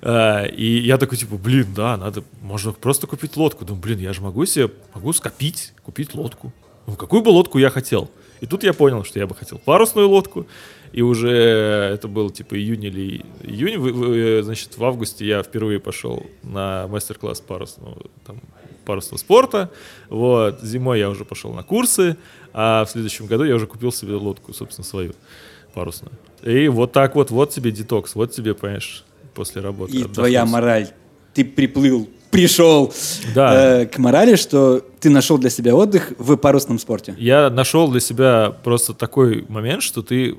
[0.00, 3.64] А, и я такой, типа, блин, да, надо, можно просто купить лодку.
[3.64, 6.52] Думаю, блин, я же могу себе, могу скопить, купить лодку.
[6.86, 8.10] Ну, какую бы лодку я хотел?
[8.40, 10.48] И тут я понял, что я бы хотел парусную лодку,
[10.92, 16.88] и уже это был типа июнь или июнь, значит, в августе я впервые пошел на
[16.88, 18.40] мастер-класс парусного, там,
[18.84, 19.70] парусного спорта,
[20.08, 22.16] вот, зимой я уже пошел на курсы,
[22.52, 25.12] а в следующем году я уже купил себе лодку, собственно, свою
[25.72, 26.12] парусную.
[26.42, 29.04] И вот так вот, вот тебе детокс, вот тебе, понимаешь,
[29.34, 29.92] после работы.
[29.92, 30.14] И отдохнуть.
[30.14, 30.88] твоя мораль.
[31.34, 32.92] Ты приплыл, пришел
[33.34, 33.82] да.
[33.82, 37.14] э, к морали, что ты нашел для себя отдых в парусном спорте.
[37.18, 40.38] Я нашел для себя просто такой момент, что ты,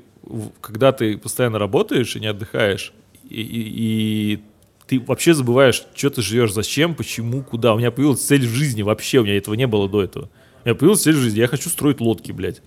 [0.60, 2.92] когда ты постоянно работаешь и не отдыхаешь,
[3.28, 4.42] и, и, и
[4.86, 7.74] ты вообще забываешь, что ты живешь, зачем, почему, куда.
[7.74, 10.28] У меня появилась цель в жизни вообще, у меня этого не было до этого.
[10.64, 12.60] У меня появилась цель в жизни, я хочу строить лодки, блядь.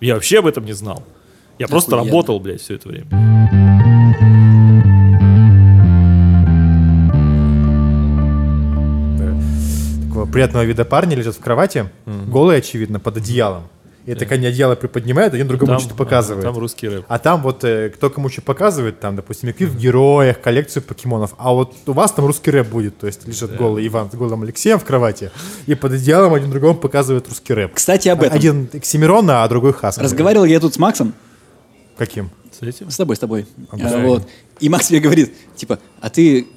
[0.00, 1.04] Я вообще об этом не знал.
[1.62, 3.06] Я просто работал, блядь, все это время.
[10.08, 12.30] Такого приятного вида парни лежат в кровати, mm-hmm.
[12.30, 13.62] голые, очевидно, под одеялом.
[14.06, 16.44] И это когда одеяло приподнимают, один другому что-то показывает.
[16.44, 17.04] Там русский рэп.
[17.06, 21.34] А там вот э, кто кому что показывает, там, допустим, Миквив в героях, коллекцию покемонов.
[21.38, 22.98] А вот у вас там русский рэп будет.
[22.98, 23.56] То есть лежит да.
[23.56, 25.30] голый Иван с голым Алексеем в кровати,
[25.66, 27.74] и под одеялом один другому показывает русский рэп.
[27.74, 28.36] Кстати, об этом.
[28.36, 29.98] Один Оксимирона, а другой Хас.
[29.98, 31.14] Разговаривал я тут с Максом.
[32.02, 32.30] Каким?
[32.50, 32.90] С этим?
[32.90, 33.46] С тобой, с тобой.
[33.70, 34.28] А, вот.
[34.58, 36.48] И Макс мне говорит, типа, а ты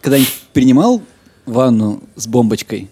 [0.00, 1.02] когда-нибудь принимал
[1.44, 2.88] ванну с бомбочкой?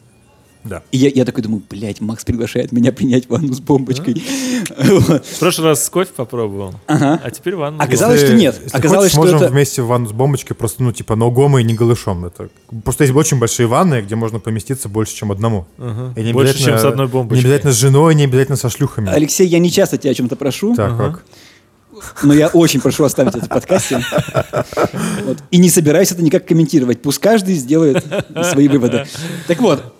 [0.62, 0.82] Да.
[0.92, 4.22] И я, я такой думаю, блядь, Макс приглашает меня принять ванну с бомбочкой.
[4.68, 7.18] В прошлый раз кофе попробовал, ага.
[7.24, 7.82] а теперь ванну.
[7.82, 8.60] Оказалось, что нет.
[8.70, 12.26] Оказалось, что можем вместе в ванну с бомбочкой, просто, ну, типа, ногом и не голышом.
[12.26, 12.50] Это...
[12.84, 15.66] Просто есть очень большие ванны, где можно поместиться больше, чем одному.
[15.78, 17.38] Больше, чем с одной бомбочкой.
[17.38, 19.08] Не обязательно с женой, не обязательно со шлюхами.
[19.08, 20.76] Алексей, я не часто тебя о чем-то прошу.
[20.76, 21.24] Так, как?
[22.22, 24.04] Но я очень прошу оставить это в подкасте.
[25.24, 25.38] Вот.
[25.50, 27.02] И не собираюсь это никак комментировать.
[27.02, 28.04] Пусть каждый сделает
[28.50, 29.06] свои выводы.
[29.46, 29.94] Так вот,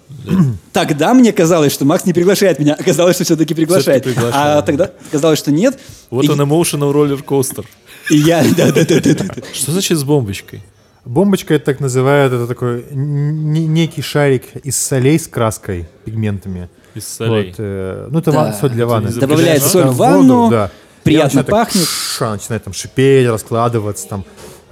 [0.72, 2.74] тогда мне казалось, что Макс не приглашает меня.
[2.74, 4.06] Оказалось, что все-таки приглашает.
[4.06, 5.78] Все а тогда казалось, что нет.
[6.10, 6.30] Вот и...
[6.30, 7.64] он emotional роллер-костер.
[8.10, 9.34] И я, да, да, да, да, да.
[9.52, 10.62] Что значит с бомбочкой?
[11.04, 16.70] Бомбочка это так называют, это такой некий шарик из солей с краской, пигментами.
[16.94, 17.48] Из солей.
[17.48, 18.52] Вот, э, ну, это да.
[18.54, 19.10] соль для ванны.
[19.10, 20.70] Добавляет соль в ванну, да
[21.04, 21.86] приятно пахнет.
[21.86, 24.24] Ша, начинает там шипеть, раскладываться, там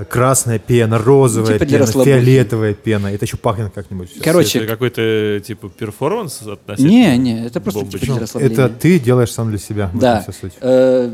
[0.09, 3.09] красная пена, розовая типа пена, фиолетовая пена.
[3.09, 4.11] Это еще пахнет как-нибудь.
[4.23, 4.59] Короче.
[4.59, 6.91] Это какой-то типа перформанс относительно?
[6.91, 8.55] Не, не, это просто типа для расслабления.
[8.55, 9.91] Это ты делаешь сам для себя.
[9.95, 10.25] Да.
[10.61, 11.11] Э,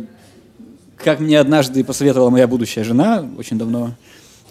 [0.96, 3.94] как мне однажды посоветовала моя будущая жена очень давно,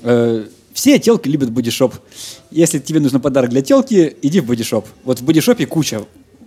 [0.04, 1.96] э, все телки любят бодишоп.
[2.52, 4.86] Если тебе нужен подарок для телки, иди в бодишоп.
[5.04, 6.02] Вот в бодишопе куча.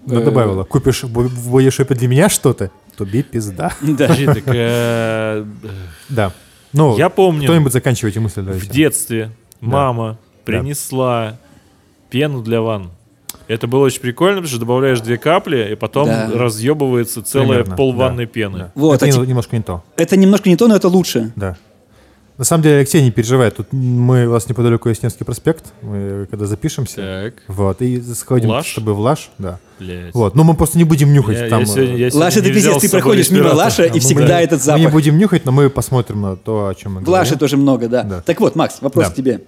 [0.08, 3.72] Она добавила, купишь в бодишопе для меня что-то, Туби пизда.
[3.82, 4.16] Да.
[4.18, 5.44] Э,
[6.08, 6.32] да.
[6.72, 7.44] Ну, я помню.
[7.44, 8.42] Кто-нибудь заканчивайте мысль.
[8.42, 8.66] Давайте.
[8.66, 9.30] В детстве
[9.60, 11.38] мама принесла
[12.10, 12.90] пену для ванн.
[13.48, 16.30] Это было очень прикольно, потому что добавляешь две капли, и потом да.
[16.32, 18.58] разъебывается целая Примерно, полванной да, пены.
[18.58, 18.72] Да.
[18.76, 19.82] Вот, это а немножко не то.
[19.96, 21.32] Это немножко не то, но это лучше.
[21.34, 21.56] Да.
[22.40, 26.26] На самом деле, Алексей, не переживай, тут мы у вас неподалеку есть Невский проспект, мы
[26.30, 26.96] когда запишемся,
[27.34, 27.34] так.
[27.48, 28.72] вот, и сходим Лаш?
[28.72, 29.58] с тобой в Лаш, да.
[29.78, 30.14] Блять.
[30.14, 31.60] Вот, но мы просто не будем нюхать я, там.
[31.60, 34.40] Я сегодня, я Лаш это пиздец, ты проходишь мимо Лаша, и всегда да.
[34.40, 34.80] этот запах.
[34.80, 37.12] Мы не будем нюхать, но мы посмотрим на то, о чем мы говорим.
[37.12, 38.04] В Лаше тоже много, да.
[38.04, 38.22] да.
[38.22, 39.12] Так вот, Макс, вопрос да.
[39.12, 39.42] к тебе.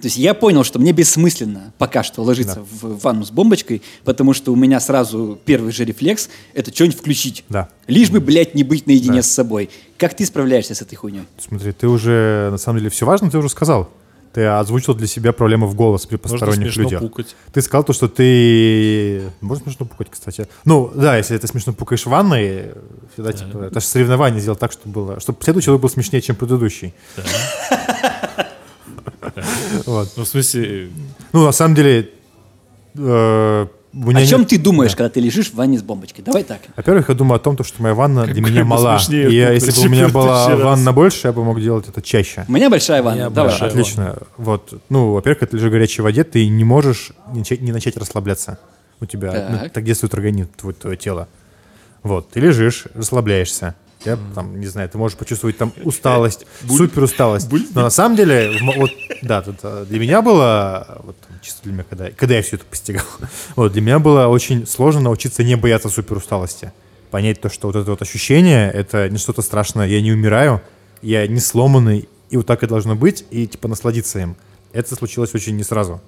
[0.00, 2.62] То есть я понял, что мне бессмысленно пока что ложиться Да.
[2.88, 7.44] в ванну с бомбочкой, потому что у меня сразу первый же рефлекс— это что-нибудь включить.
[7.48, 7.68] Да.
[7.86, 9.22] Лишь бы, блядь, не быть наедине Да.
[9.22, 9.70] с собой.
[9.96, 11.22] Как ты справляешься с этой хуйней?
[11.38, 13.88] Смотри, ты уже, на самом деле, все важно ты уже сказал.
[14.34, 17.00] Ты озвучил для себя проблему в голос при Можно посторонних смешно людях.
[17.00, 17.34] пукать.
[17.54, 19.22] Ты сказал то, что ты...
[19.40, 20.46] Можно смешно пукать, кстати.
[20.66, 22.72] Ну, да, если ты смешно пукаешь в ванной,
[23.14, 25.20] всегда, типа, это же соревнование сделать так, чтобы было...
[25.20, 26.92] Чтобы следующий человек был смешнее, чем предыдущий.
[29.86, 30.08] Вот.
[30.16, 30.88] Ну, в смысле,
[31.32, 32.10] Ну, на самом деле...
[32.96, 34.98] э, меня О чем нет- ты думаешь, Да.
[34.98, 36.22] когда ты лежишь в ванне с бомбочкой?
[36.22, 36.60] Давай так.
[36.76, 38.98] Во-первых, я думаю о том, то, что моя ванна для Какой меня бы мала.
[39.08, 40.60] И я- если бы у меня была раз.
[40.60, 42.44] ванна больше, я бы мог делать это чаще.
[42.46, 43.16] У меня большая ванна.
[43.16, 43.50] меня Давай.
[43.52, 43.70] большая.
[43.70, 44.18] Отлично.
[44.36, 44.74] Вот.
[44.90, 48.58] Ну, во-первых, когда ты лежишь в горячей воде, ты не можешь начать, не начать расслабляться.
[49.00, 49.72] У тебя ну, Так.
[49.72, 51.28] так действует организм, твое, твое тело.
[52.02, 52.28] Вот.
[52.30, 53.74] Ты лежишь, расслабляешься.
[54.04, 57.50] Я там, не знаю, ты можешь почувствовать там усталость, супер усталость.
[57.74, 58.90] Но на самом деле, вот,
[59.22, 62.64] да, тут, а, для меня было, вот, чисто для меня, когда, когда я все это
[62.66, 63.04] постигал,
[63.56, 66.72] вот, для меня было очень сложно научиться не бояться супер усталости.
[67.10, 70.60] Понять то, что вот это вот ощущение, это не что-то страшное, я не умираю,
[71.02, 74.36] я не сломанный, и вот так и должно быть, и типа насладиться им.
[74.72, 76.00] Это случилось очень не сразу.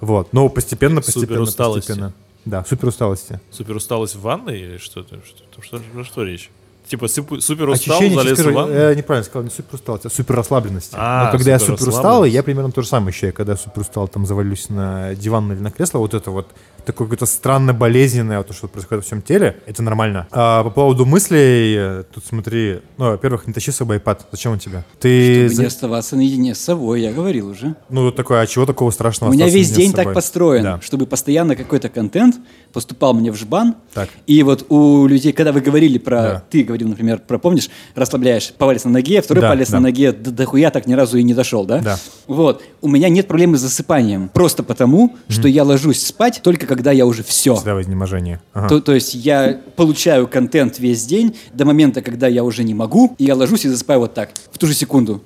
[0.00, 2.12] Вот, но постепенно, постепенно, постепенно.
[2.44, 3.40] Да, супер усталости.
[3.50, 5.20] супер усталость в ванной или что-то?
[5.24, 6.50] Что, что, про что речь?
[6.88, 8.72] Типа супер, супер устал, Ощущение, залез скажу, в ванну?
[8.74, 10.94] я неправильно сказал, не супер усталость, а супер расслабленности.
[10.96, 13.58] А, Но когда я супер супер устал, я примерно то же самое ощущаю, когда я
[13.58, 16.46] супер устал, там завалюсь на диван или на кресло, вот это вот
[16.86, 20.26] такое какое-то странно болезненное, вот то, что происходит во всем теле, это нормально.
[20.30, 24.58] А по поводу мыслей, тут смотри, ну, во-первых, не тащи с собой iPad, зачем он
[24.58, 24.84] тебе?
[25.00, 27.74] Ты, Чтобы за- не оставаться наедине с собой, я говорил уже.
[27.90, 29.30] ну, вот такое, а чего такого страшного?
[29.30, 30.80] У меня весь день так построен, Да.
[30.80, 32.36] чтобы постоянно какой-то контент
[32.72, 33.74] поступал мне в жбан.
[33.92, 34.08] Так.
[34.26, 36.42] И вот у людей, когда вы говорили про, Да.
[36.50, 39.78] ты говорил, например, про, помнишь, расслабляешь палец на ноге, второй Да, палец да.
[39.78, 41.80] на ноге до, дохуя так ни разу и не дошел, да?
[41.80, 41.98] Да.
[42.26, 42.62] Вот.
[42.80, 44.28] У меня нет проблемы с засыпанием.
[44.28, 47.54] Просто потому, что я ложусь спать только когда я уже все.
[47.54, 48.38] Всегда в изнеможении.
[48.52, 48.68] Ага.
[48.68, 53.14] То, то есть я получаю контент весь день до момента, когда я уже не могу,
[53.18, 55.22] и я ложусь и засыпаю вот так, в ту же секунду.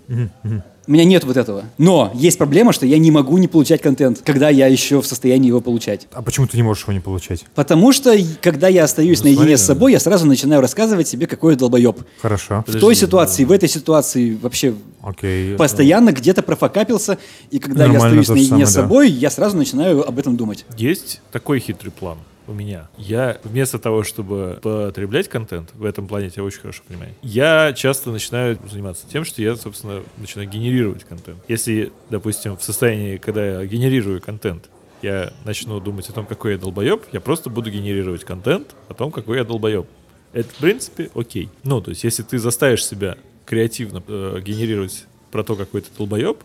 [0.90, 1.66] У меня нет вот этого.
[1.78, 5.46] Но есть проблема, что я не могу не получать контент, когда я еще в состоянии
[5.46, 6.08] его получать.
[6.10, 7.44] А почему ты не можешь его не получать?
[7.54, 8.12] Потому что,
[8.42, 11.58] когда я остаюсь Ну, наедине смотри, с собой, я сразу начинаю рассказывать себе, какой я
[11.60, 11.98] долбоеб.
[12.20, 12.64] Хорошо.
[12.66, 15.54] В той Подожди, ситуации, в этой ситуации вообще Окей.
[15.54, 17.18] постоянно где-то профокапился,
[17.52, 18.82] и когда я Нормально остаюсь то же наедине самое, с да.
[18.82, 20.64] собой, я сразу начинаю об этом думать.
[20.76, 22.18] Есть такой хитрый план
[22.50, 22.88] у меня.
[22.98, 28.10] Я вместо того, чтобы потреблять контент, в этом плане тебя очень хорошо понимаю, я часто
[28.10, 31.38] начинаю заниматься тем, что я, собственно, начинаю генерировать контент.
[31.48, 34.68] Если, допустим, в состоянии, когда я генерирую контент,
[35.02, 39.10] я начну думать о том, какой я долбоеб, я просто буду генерировать контент о том,
[39.10, 39.86] какой я долбоеб.
[40.32, 41.48] Это, в принципе, окей.
[41.64, 46.38] Ну, то есть, если ты заставишь себя креативно э, генерировать про то, какой ты долбоеб,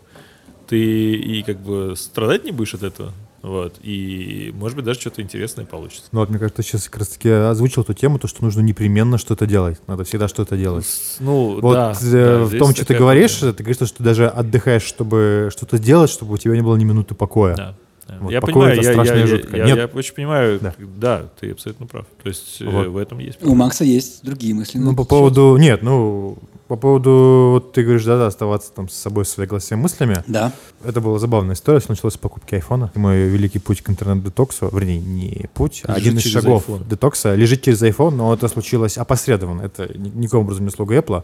[0.66, 0.78] ты
[1.14, 3.12] и как бы страдать не будешь от этого.
[3.42, 3.76] Вот.
[3.82, 6.08] И, может быть, даже что-то интересное получится.
[6.12, 8.60] Ну вот, мне кажется, ты сейчас как раз таки озвучил эту тему, то, что нужно
[8.60, 9.78] непременно что-то делать.
[9.86, 10.86] Надо всегда что-то делать.
[11.20, 11.92] Ну, Вот да.
[12.02, 13.54] э, да, в том, что ты говоришь, проблема.
[13.54, 16.84] ты говоришь, что ты даже отдыхаешь, чтобы что-то сделать, чтобы у тебя не было ни
[16.84, 17.54] минуты покоя.
[17.56, 17.74] Да.
[18.08, 18.18] Да.
[18.20, 19.56] Вот я понимаю, это я, страшно я, и я- жутко.
[19.56, 19.76] я- Нет.
[19.78, 20.74] я очень понимаю, Да.
[20.78, 21.22] да.
[21.40, 22.06] ты абсолютно прав.
[22.22, 22.86] То есть э, Вот.
[22.88, 23.42] в этом есть.
[23.44, 24.78] У Макса есть другие мысли.
[24.78, 25.56] Ну, на по поводу...
[25.56, 26.38] Нет, ну,
[26.68, 27.50] по поводу...
[27.52, 30.24] Вот ты говоришь, да-да, оставаться там с собой, со своей голосовыми мыслями.
[30.26, 30.52] Да.
[30.84, 31.78] Это была забавная история.
[31.80, 32.90] Все началось с покупки айфона.
[32.94, 36.88] Мой великий путь к интернет-детоксу, вернее, не путь, а один из шагов iPhone.
[36.88, 39.62] детокса лежит через iPhone, но это случилось опосредованно.
[39.62, 41.22] Это ни- никаким образом не слуга Apple.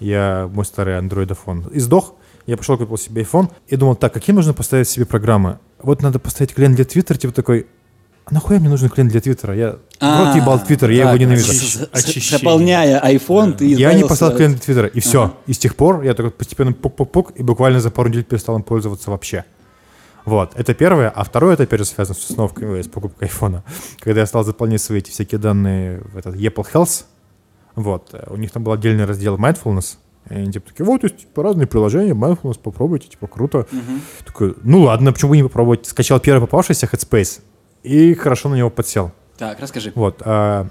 [0.00, 2.14] Я, мой старый андроидофон, издох.
[2.46, 5.58] Я пошел, купил себе iPhone и думал, так, какие нужно поставить себе программы?
[5.82, 7.66] Вот надо поставить клиент для Twitter, типа такой,
[8.26, 9.54] а нахуя мне нужен клиент для Твиттера?
[9.54, 11.52] Я рот ебал Твиттер, я А, его ненавижу.
[12.28, 15.36] Заполняя iPhone, ты Я не поставил клиент для Твиттера, и все.
[15.46, 18.56] И с тех пор я так вот постепенно пук-пук-пук, и буквально за пару недель перестал
[18.56, 19.44] им пользоваться вообще.
[20.24, 21.08] Вот, это первое.
[21.08, 23.62] А второе, это опять же связано с установкой, с покупкой айфона.
[24.00, 27.04] Когда я стал заполнять свои эти всякие данные в этот Apple Health,
[27.76, 29.98] вот, э, у них там был отдельный раздел mindfulness,
[30.30, 33.66] и они типа такие, вот, есть типа, разные приложения, mindfulness, попробуйте, типа, круто.
[34.24, 35.86] Такой, ну ладно, почему бы не попробовать?
[35.86, 37.40] Скачал первый попавшийся Headspace
[37.82, 39.12] и хорошо на него подсел.
[39.38, 39.92] Так, расскажи.
[39.94, 40.22] Вот.
[40.24, 40.66] а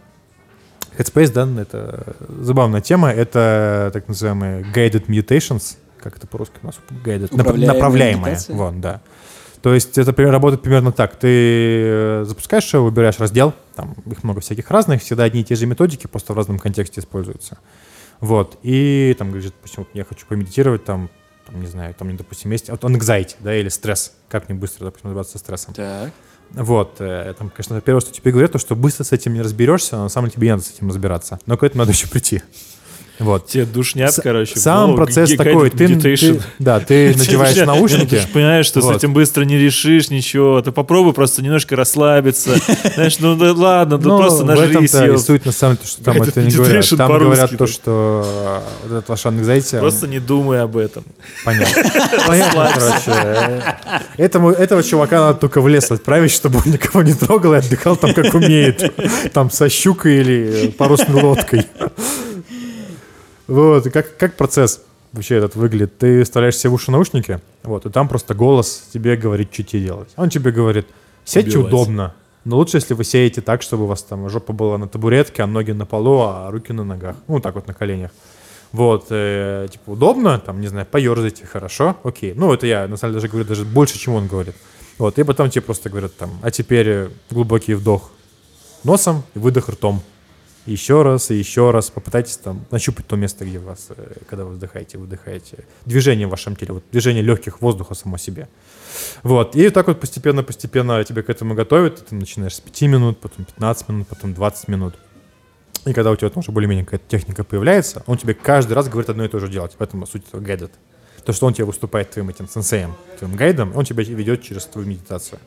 [0.97, 3.11] Headspace, да, это забавная тема.
[3.11, 5.77] Это так называемые guided mutations.
[6.01, 6.79] Как это по-русски у нас?
[7.03, 7.33] Guided.
[7.33, 8.31] Управляемая Направляемая.
[8.31, 8.55] медитация?
[8.55, 9.01] Вот, да.
[9.61, 11.15] То есть это примерно работает примерно так.
[11.15, 15.55] Ты э, запускаешь его, выбираешь раздел, там их много всяких разных, всегда одни и те
[15.55, 17.57] же методики, просто в разном контексте используются.
[18.19, 18.57] Вот.
[18.63, 21.09] И там говорит, допустим, вот я хочу помедитировать, там,
[21.45, 24.15] там, не знаю, там, допустим, есть вот anxiety, да, или стресс.
[24.29, 25.73] Как мне быстро, допустим, разбираться со стрессом.
[25.73, 26.11] Так.
[26.51, 29.97] Вот, э, там, конечно, первое, что тебе говорят, то, что быстро с этим не разберешься,
[29.97, 31.39] но на самом деле тебе не надо с этим разбираться.
[31.45, 32.41] Но к этому надо еще прийти.
[33.19, 33.47] Вот.
[33.47, 34.55] Тебе душнят, С- короче.
[34.55, 38.81] в Сам голову, процесс такой, ты, ты- да, ты надеваешь наушники, Ты же понимаешь, что
[38.81, 40.61] с этим быстро не решишь ничего.
[40.61, 42.51] Ты попробуй просто немножко расслабиться.
[42.95, 44.69] Знаешь, ну да ладно, Ну, просто в нажрись.
[44.91, 45.17] этом-то и её.
[45.17, 46.89] суть, на самом деле, что там это не говорят.
[46.97, 49.79] Там говорят то, что э, вот этот лошадный зайца...
[49.79, 51.03] Просто не думай об этом.
[51.45, 51.83] Понятно.
[52.27, 53.01] Понятно, короче.
[53.07, 53.61] э,
[54.17, 57.95] Этому, этого чувака надо только в лес отправить, чтобы он никого не трогал и отдыхал
[57.95, 58.93] там, как умеет.
[59.33, 61.65] Там со щукой или парусной лодкой.
[63.47, 64.81] Вот, и как, как процесс
[65.11, 65.97] вообще этот выглядит?
[65.97, 69.83] Ты вставляешь себе в уши наушники, вот, и там просто голос тебе говорит, что тебе
[69.83, 70.09] делать.
[70.15, 70.87] Он тебе говорит,
[71.33, 71.55] Убивать.
[71.55, 72.13] удобно,
[72.45, 75.47] но лучше, если вы сядете так, чтобы у вас там жопа была на табуретке, а
[75.47, 77.15] ноги на полу, а руки на ногах.
[77.27, 78.11] Ну, так вот на коленях.
[78.71, 82.33] Вот, э, типа, удобно, там, не знаю, поерзайте, хорошо, окей.
[82.35, 84.55] Ну, это я, на самом деле, даже говорю даже больше, чем он говорит.
[84.99, 88.11] Вот, и потом тебе просто говорят там, а теперь глубокий вдох
[88.83, 90.01] носом и выдох ртом.
[90.65, 94.53] Еще раз и еще раз попытайтесь там нащупать то место, где вас, э, когда вы
[94.53, 95.65] вдыхаете, выдыхаете.
[95.85, 98.47] Движение в вашем теле, вот движение легких воздуха само себе.
[99.21, 102.07] Вот, и так вот постепенно-постепенно тебя к этому готовят.
[102.07, 104.95] Ты начинаешь с 5 минут, потом 15 минут, потом 20 минут.
[105.85, 109.11] И когда у тебя там уже более-менее какая-то техника появляется, он тебе каждый раз говорит
[109.11, 109.73] одно и то же делать.
[109.77, 110.71] Поэтому суть этого гайда.
[111.25, 114.87] То, что он тебе выступает твоим этим сенсеем, твоим гайдом, он тебя ведет через твою
[114.87, 115.39] медитацию.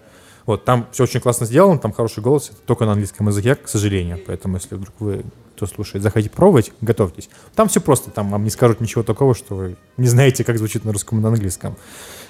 [0.49, 3.69] Вот, там все очень классно сделано, там хороший голос, это только на английском языке, к
[3.69, 4.19] сожалению.
[4.27, 5.23] Поэтому, если вдруг вы,
[5.55, 7.29] кто слушает, захотите пробовать, готовьтесь.
[7.55, 10.87] Там все просто, там вам не скажут ничего такого, что вы не знаете, как звучит
[10.87, 11.77] на русском и на английском.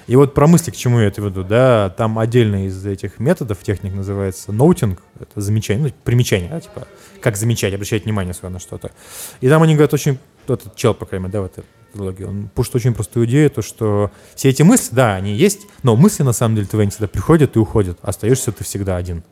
[0.07, 3.59] И вот про мысли, к чему я это веду, да, там отдельно из этих методов,
[3.63, 6.89] техник называется ноутинг, это замечание, ну, примечание, да, типа,
[7.21, 8.91] как замечать, обращать внимание свое на что-то.
[9.39, 12.49] И там они говорят очень, этот чел, по крайней мере, да, в этой трилогии, он
[12.53, 16.33] пушит очень простую идею, то, что все эти мысли, да, они есть, но мысли, на
[16.33, 19.23] самом деле, твои не всегда приходят и уходят, остаешься ты всегда один.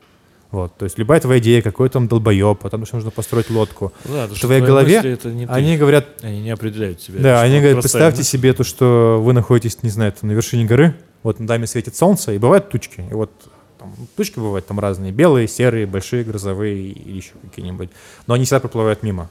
[0.50, 3.92] Вот, то есть любая твоя идея, какой там долбоеб, потому что нужно построить лодку.
[4.06, 5.52] Ну да, В твоей голове это не ты.
[5.52, 7.20] Они говорят, Они не определяют тебя.
[7.20, 8.30] да, они говорят, представьте мысль.
[8.30, 11.98] себе то, что вы находитесь, не знаю, там, на вершине горы, вот над вами светит
[11.98, 13.04] солнце, и бывают тучки.
[13.12, 13.30] И вот
[13.78, 17.90] там, тучки бывают там разные, белые, серые, большие, грозовые или еще какие-нибудь.
[18.26, 19.30] Но они всегда проплывают мимо.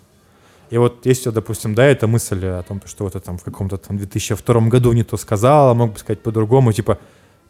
[0.70, 3.76] И вот если, допустим, да, эта мысль о том, что вот я там в каком-то
[3.76, 6.98] там 2002 году не то сказал, а мог бы сказать по-другому, типа,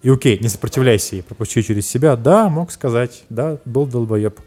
[0.02, 2.16] и окей, не сопротивляйся ей, пропусти через себя.
[2.16, 4.38] Да, мог сказать, да, был долбоеб.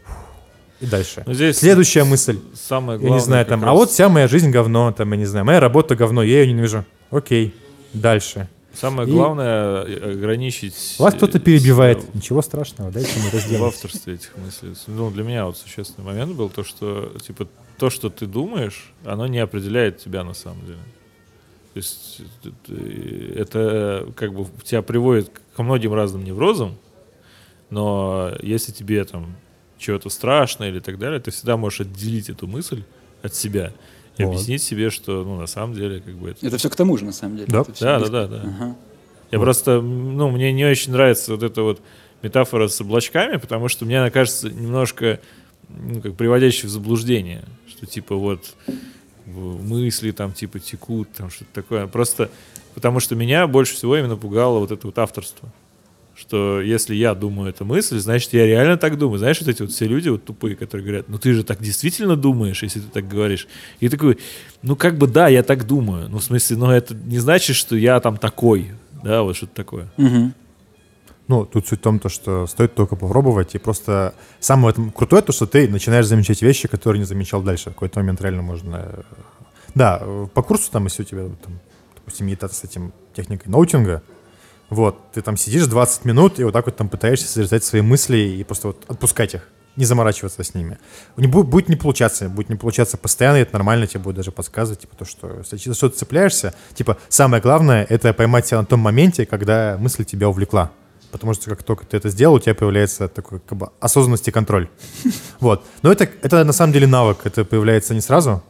[0.80, 1.22] И дальше.
[1.26, 2.38] Ну, здесь Следующая мысль.
[2.54, 3.18] самое Я главное.
[3.20, 5.60] не знаю, там, а раз- вот вся моя жизнь говно, там, я не знаю, моя
[5.60, 6.84] работа говно, я ее ненавижу.
[7.10, 7.54] Окей,
[7.92, 8.48] дальше.
[8.72, 10.94] Самое И- главное э, ограничить...
[10.98, 11.98] Вас кто-то э, перебивает.
[12.02, 14.74] себя Ничего страшного, дайте мы это в авторстве этих мыслей.
[14.86, 17.46] Ну, для меня вот существенный момент был то, что, типа,
[17.80, 20.78] то, что ты думаешь, оно не определяет тебя на самом деле.
[21.72, 26.76] То есть э, ты- это как бы тебя приводит ко многим разным неврозам,
[27.70, 29.34] но если тебе там
[29.78, 32.82] чего-то страшно или так далее, ты всегда можешь отделить эту мысль
[33.22, 33.72] от себя
[34.18, 34.32] и Вот.
[34.34, 36.46] объяснить себе, что, ну, на самом деле, как бы это...
[36.46, 37.48] Это все к тому же, на самом деле.
[37.50, 37.64] Да.
[37.80, 38.42] Да, да, да, да.
[38.42, 38.76] Ага.
[39.30, 41.80] Я просто, м, ну, мне не очень нравится вот эта вот
[42.22, 45.20] метафора с облачками, потому что мне она кажется немножко,
[45.68, 47.44] ну, как приводящей в заблуждение,
[47.80, 48.54] что типа вот
[49.26, 51.86] мысли там типа текут, там что-то такое.
[51.86, 52.30] Просто
[52.74, 55.50] потому что меня больше всего именно пугало вот это вот авторство.
[56.14, 59.18] Что если я думаю эту мысль, значит, я реально так думаю.
[59.18, 62.16] Знаешь, вот эти вот все люди вот тупые, которые говорят, ну ты же так действительно
[62.16, 63.48] думаешь, если ты так говоришь.
[63.78, 64.18] И такой,
[64.60, 66.10] ну как бы да, я так думаю.
[66.10, 68.72] Ну в смысле, но это не значит, что я там такой.
[69.02, 69.90] Да, вот что-то такое.
[69.96, 70.34] Мгм.
[71.30, 75.30] Ну, тут суть в том, то, что стоит только попробовать, и просто самое крутое, то,
[75.30, 77.70] что ты начинаешь замечать вещи, которые не замечал дальше.
[77.70, 78.76] В какой-то момент реально можно...
[78.76, 79.02] э,
[79.76, 80.02] Да,
[80.34, 81.60] по курсу там, если у тебя, там,
[81.94, 84.02] допустим, медитация с этим техникой ноутинга,
[84.70, 88.18] вот, ты там сидишь 20 минут и вот так вот там пытаешься созерцать свои мысли
[88.18, 90.78] и просто вот отпускать их, не заморачиваться с ними.
[91.16, 94.32] Не будет, будет не получаться, будет не получаться постоянно, и это нормально, тебе будет даже
[94.32, 98.58] подсказывать, типа, то, что если за что ты цепляешься, типа, самое главное, это поймать себя
[98.58, 100.72] на том моменте, когда мысль тебя увлекла.
[101.10, 104.30] Потому что как только ты это сделал, у тебя появляется такой как бы осознанность и
[104.30, 104.68] контроль.
[105.40, 105.64] Вот.
[105.82, 108.42] Но это, это на самом деле навык, это появляется не сразу.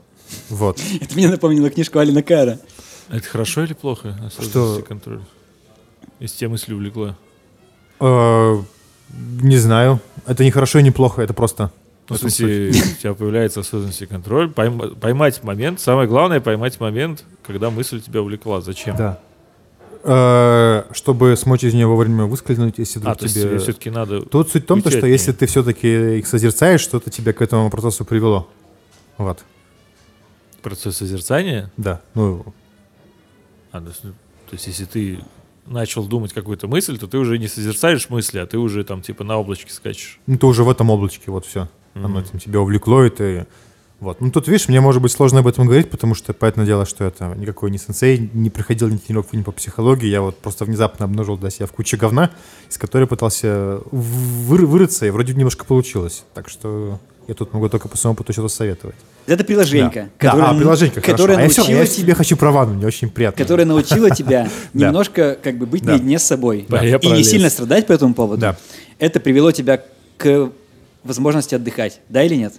[0.49, 0.79] Вот.
[1.01, 2.59] Это мне напомнило книжку Алина Кара.
[3.09, 4.17] Это хорошо или плохо?
[4.25, 5.21] Осознанность и контроль.
[6.21, 7.17] Если тебя мысли увлекла.
[7.99, 8.57] Э,
[9.43, 10.01] Не знаю.
[10.27, 11.73] Это не хорошо и не плохо, это просто...
[12.09, 14.49] Ну, в смысле, у тебя появляется осознанность и контроль.
[14.51, 15.81] Пойма- поймать момент.
[15.81, 18.61] Самое главное поймать момент, когда мысль тебя увлекла.
[18.61, 18.97] Зачем?
[18.97, 19.21] Да.
[20.03, 23.45] Э, Чтобы смочь из нее вовремя выскользнуть, если А, вдруг то есть тебе...
[23.49, 24.21] тебе все-таки надо...
[24.23, 27.69] Тут суть в том, то, что если ты все-таки их созерцаешь, что-то тебя к этому
[27.71, 28.49] процессу привело.
[29.19, 29.45] Вот.
[30.63, 31.71] Процесс созерцания.
[31.77, 32.01] Да.
[32.15, 32.45] Ну,
[33.73, 35.21] А, то, есть, ну, то есть, если ты
[35.67, 39.23] начал думать какую-то мысль, то ты уже не созерцаешь мысли, а ты уже там типа
[39.25, 40.19] на облачке скачешь.
[40.27, 41.69] ну, ты уже в этом облачке, вот все.
[41.95, 42.25] Оно Мгм.
[42.25, 43.47] там тебя увлекло, и ты
[44.01, 44.21] Вот.
[44.23, 47.05] Ну, тут, видишь, мне может быть сложно об этом говорить, потому что, понятное дело, что
[47.05, 51.05] это никакой не сенсей, не проходил ни тренировку ни по психологии, я вот просто внезапно
[51.05, 52.31] обнаружил для себя в куче говна,
[52.71, 56.25] из которой пытался вы- вырыться, и вроде немножко получилось.
[56.33, 56.99] Так что
[57.29, 58.97] я тут могу только по своему опыту что-то советовать.
[59.27, 60.31] Это приложенька, Да.
[60.31, 61.63] которая, Да, а, приложенька, которая хорошо.
[61.63, 63.45] А я, научила я тебе хочу про ванну, мне очень приятно.
[63.45, 67.93] которая научила тебя немножко как бы быть наедине с собой и не сильно страдать по
[67.93, 68.41] этому поводу.
[68.41, 68.57] Да.
[68.99, 69.83] Это привело тебя
[70.17, 70.51] к
[71.05, 72.55] возможности отдыхать, да или нет?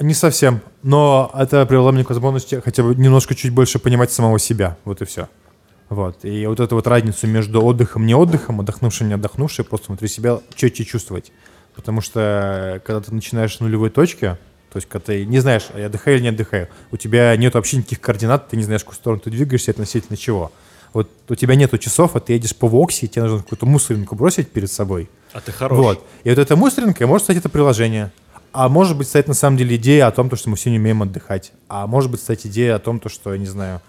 [0.00, 4.38] Не совсем, но это привело меня к возможности хотя бы немножко чуть больше понимать самого
[4.38, 5.28] себя, вот и все.
[5.88, 6.24] Вот.
[6.24, 10.08] И вот эту вот разницу между отдыхом и не отдыхом, отдохнувшим не отдохнувшим, просто внутри
[10.08, 11.32] себя четче чувствовать.
[11.74, 14.36] Потому что когда ты начинаешь с нулевой точки,
[14.72, 17.54] то есть когда ты не знаешь, а я отдыхаю или не отдыхаю, у тебя нет
[17.54, 20.52] вообще никаких координат, ты не знаешь, в какую сторону ты двигаешься относительно чего.
[20.92, 24.14] Вот у тебя нету часов, а ты едешь по Воксе, и тебе нужно какую-то мусоринку
[24.14, 25.10] бросить перед собой.
[25.32, 25.78] А ты хорош.
[25.78, 26.06] Вот.
[26.24, 28.12] И вот эта мусоринка может стать это приложение.
[28.52, 30.78] А может быть, стать на самом деле идея о том, то, что мы все не
[30.78, 31.52] умеем отдыхать.
[31.68, 33.80] А может быть, стать идея о том, то, что, я не знаю,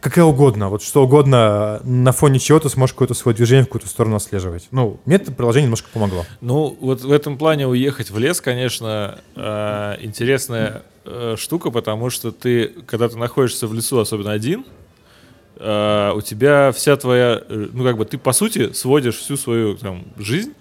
[0.00, 3.88] какая угодно, вот что угодно, на фоне чего ты сможешь какое-то свое движение в какую-то
[3.88, 4.68] сторону отслеживать.
[4.70, 6.24] Ну, мне это приложение немножко помогло.
[6.40, 12.30] Ну, вот в этом плане уехать в лес, конечно, э, интересная э, штука, потому что
[12.30, 14.64] ты, когда ты находишься в лесу, особенно один,
[15.56, 19.76] э, у тебя вся твоя, э, ну как бы ты по сути сводишь всю свою
[19.76, 20.52] там, жизнь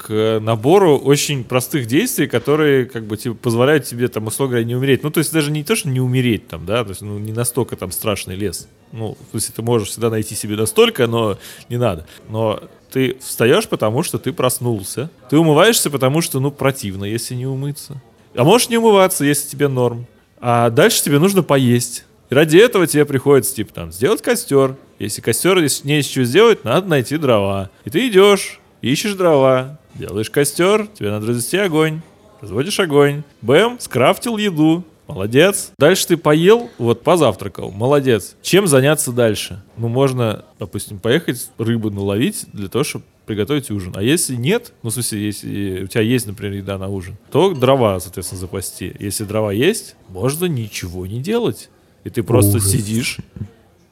[0.00, 4.74] к набору очень простых действий, которые как бы типа, позволяют тебе там условно говоря не
[4.74, 5.02] умереть.
[5.02, 7.32] Ну то есть даже не то, что не умереть там, да, то есть ну не
[7.32, 8.66] настолько там страшный лес.
[8.92, 11.36] Ну то есть ты можешь всегда найти себе настолько, но
[11.68, 12.06] не надо.
[12.30, 15.10] Но ты встаешь, потому что ты проснулся.
[15.28, 18.00] Ты умываешься, потому что ну противно, если не умыться.
[18.34, 20.06] А можешь не умываться, если тебе норм.
[20.40, 22.04] А дальше тебе нужно поесть.
[22.30, 24.76] И ради этого тебе приходится, типа, там, сделать костер.
[25.00, 27.70] Если костер если не из чего сделать, надо найти дрова.
[27.84, 32.00] И ты идешь, ищешь дрова, делаешь костер, тебе надо развести огонь.
[32.40, 33.22] Разводишь огонь.
[33.42, 34.84] Бэм, скрафтил еду.
[35.06, 35.72] Молодец.
[35.76, 37.70] Дальше ты поел, вот позавтракал.
[37.72, 38.36] Молодец.
[38.42, 39.62] Чем заняться дальше?
[39.76, 43.92] Ну, можно, допустим, поехать рыбу наловить для того, чтобы приготовить ужин.
[43.96, 47.52] А если нет, ну, в смысле, если у тебя есть, например, еда на ужин, то
[47.52, 48.94] дрова, соответственно, запасти.
[48.98, 51.70] Если дрова есть, можно ничего не делать.
[52.04, 52.70] И ты просто Ужас.
[52.70, 53.18] сидишь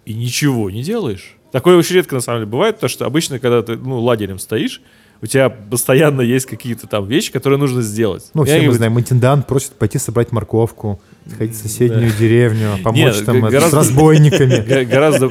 [0.06, 1.36] и ничего не делаешь.
[1.52, 4.80] Такое очень редко, на самом деле, бывает, потому что обычно, когда ты, ну, лагерем стоишь,
[5.20, 8.30] у тебя постоянно есть какие-то там вещи, которые нужно сделать.
[8.34, 13.26] Ну, все мы знаем, интендант просит пойти собрать морковку, сходить в соседнюю деревню, помочь Нет,
[13.26, 14.84] там с разбойниками.
[14.84, 15.28] Гораздо...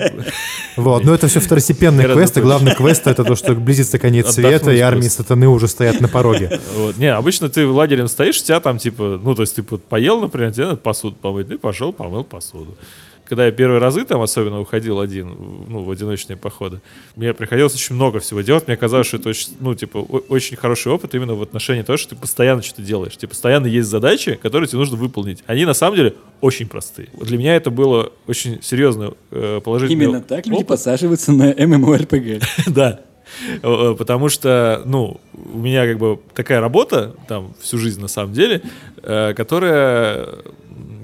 [0.75, 2.41] Вот, но это все второстепенные Гораздо квесты.
[2.41, 2.47] проще.
[2.47, 5.23] Главный квест это то, что близится конец света, и армии просто.
[5.23, 6.59] сатаны уже стоят на пороге.
[6.77, 6.97] Вот.
[6.97, 10.51] Не, обычно ты лагерем стоишь, у тебя там типа, ну, то есть ты поел, например,
[10.51, 12.77] тебе надо посуду помыть, ты пошел, помыл посуду.
[13.27, 15.35] Когда я первые разы там особенно уходил один,
[15.67, 16.81] ну, в одиночные походы,
[17.15, 18.67] мне приходилось очень много всего делать.
[18.67, 22.11] Мне казалось, что это очень, ну, типа, очень хороший опыт именно в отношении того, что
[22.11, 23.17] ты постоянно что-то делаешь.
[23.17, 25.43] Тебе постоянно есть задачи, которые тебе нужно выполнить.
[25.45, 27.09] Они на самом деле очень простые.
[27.19, 30.67] Для меня это было очень серьезно э, положительный Именно так люди опыт.
[30.67, 32.43] подсаживаются на MMORPG.
[32.67, 33.01] Да.
[33.61, 38.33] Э, Потому что, ну, у меня как бы такая работа, там, всю жизнь на самом
[38.33, 38.61] деле,
[39.03, 40.27] э, которая,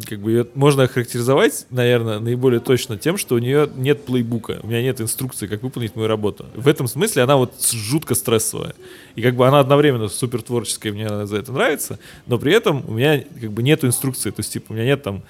[0.07, 4.67] как бы, её можно охарактеризовать, наверное, наиболее точно тем, что у нее нет плейбука, у
[4.67, 6.45] меня нет инструкции, как выполнить мою работу.
[6.55, 8.74] В этом смысле она вот жутко стрессовая.
[9.15, 12.93] И как бы она одновременно супер творческая, мне за это нравится, но при этом у
[12.93, 15.24] меня как бы нет инструкции, то есть, типа, у меня нет там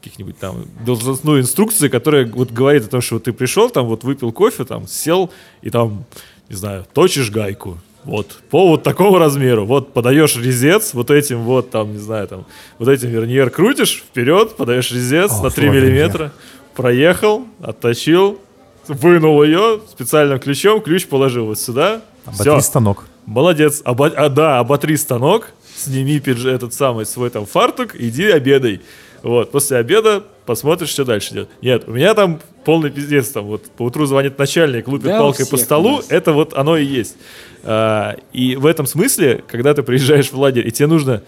[0.00, 4.04] каких-нибудь там должностной инструкции, которая вот говорит о том, что вот ты пришел, там вот
[4.04, 5.30] выпил кофе, там сел
[5.60, 6.04] и там,
[6.48, 7.78] не знаю, точишь гайку.
[8.04, 9.66] Вот, по вот такому размеру.
[9.66, 12.46] Вот подаешь резец, вот этим вот, там, не знаю, там,
[12.78, 16.32] вот этим верниер крутишь вперед, подаешь резец О, на 3 сложный миллиметра,
[16.74, 18.40] проехал, отточил,
[18.86, 22.00] вынул ее специальным ключом, ключ положил вот сюда.
[22.24, 23.06] Оботри Все, станок.
[23.26, 23.82] Молодец.
[23.84, 28.80] Оба- а, да, оботри станок, сними пидж, этот самый свой там фартук, иди обедай.
[29.22, 31.50] Вот, после обеда посмотришь, что дальше идет.
[31.60, 35.44] Нет, у меня там полный пиздец, там вот по утру звонит начальник, лупит Да, палкой
[35.44, 37.16] по всех столу, это вот оно и есть.
[37.64, 41.22] А, и в этом смысле, когда ты приезжаешь в лагерь, и тебе нужно,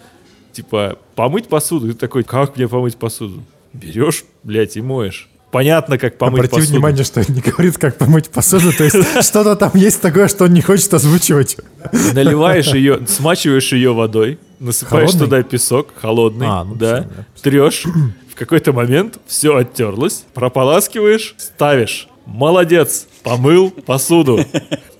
[0.53, 3.43] типа, помыть посуду, и ты такой, как мне помыть посуду?
[3.73, 5.29] Берешь, блядь, и моешь.
[5.51, 6.73] Понятно, как помыть Обрати посуду.
[6.73, 10.45] внимание, что он не говорит, как помыть посуду, то есть что-то там есть такое, что
[10.45, 11.57] он не хочет озвучивать.
[12.13, 15.25] Наливаешь ее, смачиваешь ее водой, насыпаешь Холодный?
[15.25, 17.25] туда песок, холодный, А, ну да, да.
[17.41, 17.83] трешь,
[18.31, 24.39] в какой-то момент все оттерлось, прополаскиваешь, ставишь молодец, помыл посуду.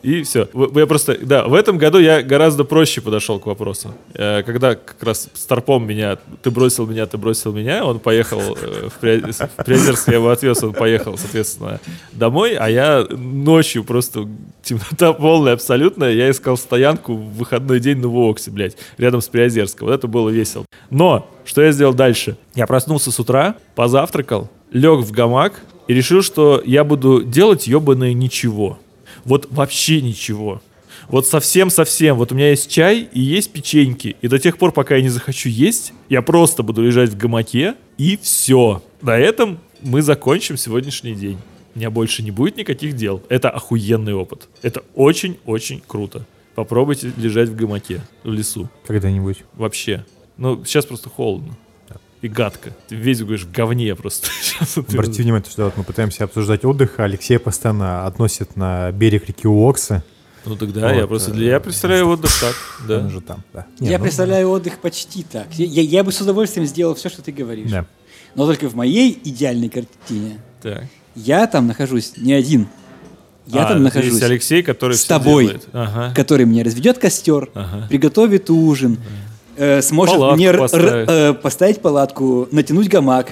[0.01, 0.47] И все.
[0.74, 3.93] Я просто, да, в этом году я гораздо проще подошел к вопросу.
[4.15, 8.39] Э, Когда как раз с торпом меня, ты бросил меня, ты бросил меня, он поехал
[8.39, 11.80] э, в При- в Приозерск, я его отвез, он поехал, соответственно,
[12.13, 14.28] домой, а я ночью просто
[14.63, 19.88] темнота полная абсолютно, я искал стоянку в выходной день на Воксе, блядь, рядом с Приозерском.
[19.88, 20.65] Вот это было весело.
[20.89, 22.38] Но, что я сделал дальше?
[22.55, 28.13] Я проснулся с утра, позавтракал, лег в гамак и решил, что я буду делать ебаное
[28.13, 28.79] ничего.
[29.25, 30.61] Вот вообще ничего.
[31.07, 32.15] Вот совсем-совсем.
[32.17, 34.15] Вот у меня есть чай и есть печеньки.
[34.21, 37.75] И до тех пор, пока я не захочу есть, я просто буду лежать в гамаке,
[37.97, 38.82] и все.
[39.01, 41.38] На этом мы закончим сегодняшний день.
[41.75, 43.21] У меня больше не будет никаких дел.
[43.29, 44.47] Это охуенный опыт.
[44.61, 46.25] Это очень-очень круто.
[46.55, 48.69] Попробуйте лежать в гамаке в лесу.
[48.86, 49.43] Когда-нибудь.
[49.53, 50.05] Вообще.
[50.38, 51.55] Ну, сейчас просто холодно.
[52.22, 52.72] И гадко.
[52.88, 54.28] Ты весь говоришь в говне просто.
[54.76, 59.47] Обратите внимание, что вот мы пытаемся обсуждать отдых, а Алексей постоянно относит на берег реки
[59.47, 60.03] Уокса.
[60.45, 61.32] Ну тогда Вот, я просто...
[61.32, 62.55] э, для- Я представляю отдых так.
[62.82, 63.09] Он Да.
[63.09, 63.65] же там, да.
[63.80, 65.47] Не, Я ну, представляю отдых почти так.
[65.53, 67.72] Я, я- бы с удовольствием сделал все, что ты говоришь.
[67.72, 67.86] Да.
[68.36, 70.86] Но только в моей идеальной картине Так.
[71.15, 72.67] я там нахожусь не один.
[73.47, 75.59] Я А, там нахожусь Алексей, который с тобой.
[75.74, 76.13] Ага.
[76.15, 77.88] который мне разведет костер, Ага.
[77.89, 78.97] приготовит ужин,
[79.57, 83.31] э, сможет Палатку мне р- р- э, поставить палатку, натянуть гамак.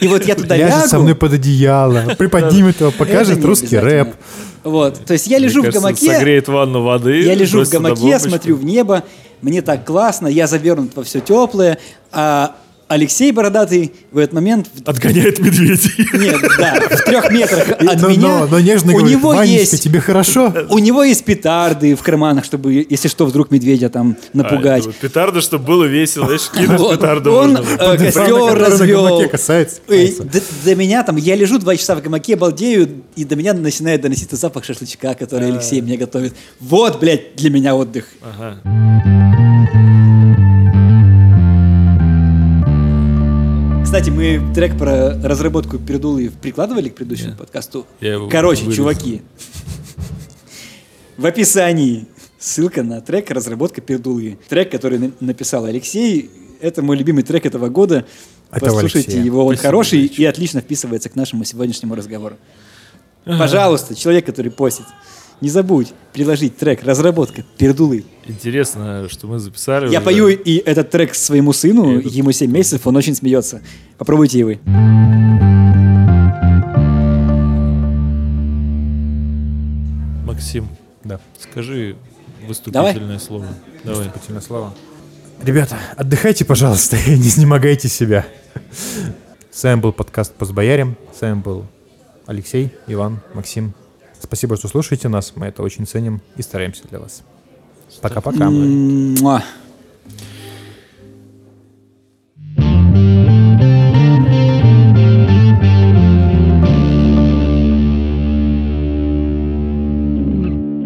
[0.00, 0.88] И вот я туда Ляжет лягу.
[0.88, 4.14] со мной под одеяло, приподнимет его, покажет русский рэп.
[4.64, 7.20] Вот, то есть я Мне лежу кажется, в гамаке, Согреет ванну воды.
[7.22, 9.04] я лежу в гамаке, смотрю в небо,
[9.40, 11.78] мне так классно, я завернут во все теплое,
[12.10, 12.56] а
[12.88, 16.06] Алексей Бородатый в этот момент Отгоняет медведей.
[16.12, 18.20] Нет, да, в трех метрах от но, меня.
[18.20, 20.52] но, но нежно у говорит, него Ванечка, есть, тебе хорошо?
[20.70, 24.84] у него есть петарды в карманах, чтобы, если что, вдруг медведя там напугать.
[24.84, 26.26] А, вот петарда, чтобы было весело.
[26.26, 27.74] Знаешь, кинуть Вот, петарду он можно.
[27.74, 29.28] э, костер развел.
[29.28, 30.22] касается, И касается.
[30.24, 34.00] До, до меня там, я лежу два часа в гамаке, балдею, и до меня начинает
[34.00, 36.34] доноситься запах шашлычка, который Алексей мне готовит.
[36.60, 38.06] Вот, блядь, для меня отдых.
[38.22, 39.25] Ага.
[43.96, 47.38] Кстати, мы трек про разработку пердулы прикладывали к предыдущему Нет.
[47.38, 47.86] подкасту.
[48.30, 48.74] Короче, вырезал.
[48.84, 49.22] чуваки,
[51.16, 52.06] в описании
[52.38, 54.36] ссылка на трек «Разработка пердулы».
[54.50, 56.30] Трек, который на- написал Алексей,
[56.60, 58.04] это мой любимый трек этого года.
[58.50, 59.24] Этого Послушайте Алексея.
[59.24, 60.22] его, он Спасибо, хороший Алексей.
[60.24, 62.36] и отлично вписывается к нашему сегодняшнему разговору.
[63.24, 64.84] Пожалуйста, человек, который постит,
[65.40, 68.04] не забудь приложить трек «Разработка пердулы».
[68.26, 69.84] Интересно, что мы записали.
[69.90, 70.00] Я уже.
[70.00, 73.60] пою и этот трек своему сыну, этот- ему 7 месяцев, он очень смеется.
[73.98, 74.60] Попробуйте и вы.
[80.26, 80.68] Максим,
[81.04, 81.20] Да.
[81.38, 81.96] скажи
[82.46, 83.46] выступительное слово.
[83.84, 84.06] Давай.
[84.06, 84.74] Вступительное слово.
[85.42, 88.26] Ребята, отдыхайте, пожалуйста, и не изнемогайте себя.
[89.50, 90.96] С вами был подкаст «Постбоярим».
[91.16, 91.64] С вами был
[92.26, 93.74] Алексей, Иван, Максим.
[94.20, 95.32] Спасибо, что слушаете нас.
[95.36, 97.22] Мы это очень ценим и стараемся для вас.
[98.02, 98.50] Пока-пока.
[98.50, 99.42] Муа.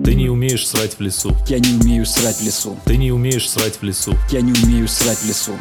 [0.05, 1.35] Ты не умеешь срать в лесу.
[1.47, 2.77] Я не умею срать в лесу.
[2.85, 4.15] Ты не умеешь срать в лесу.
[4.31, 5.53] Я не умею срать в лесу.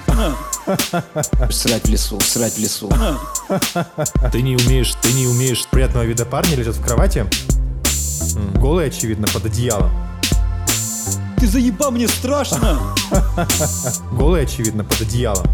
[1.49, 2.91] Срать в лесу, срать в лесу.
[4.31, 5.65] Ты не умеешь, ты не умеешь.
[5.71, 7.25] Приятного вида парни лежат в кровати.
[8.55, 9.91] Голые, очевидно, под одеялом.
[11.37, 12.79] Ты заебал, мне страшно!
[14.11, 15.45] Голые, очевидно, под одеялом.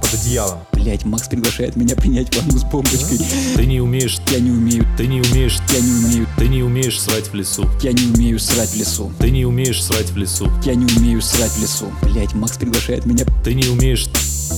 [0.00, 0.60] Под одеялом.
[0.72, 3.18] Блять, Макс приглашает меня принять ванну с бомбочкой.
[3.56, 7.00] Ты не умеешь, Я не умею, ты не умеешь, я не умею, ты не умеешь
[7.00, 7.68] срать в лесу.
[7.82, 9.10] я не умею срать в лесу.
[9.18, 10.48] Ты не умеешь срать в лесу.
[10.64, 11.86] Я не умею срать в лесу.
[12.02, 13.24] Блять, Макс приглашает меня.
[13.44, 14.08] Ты не умеешь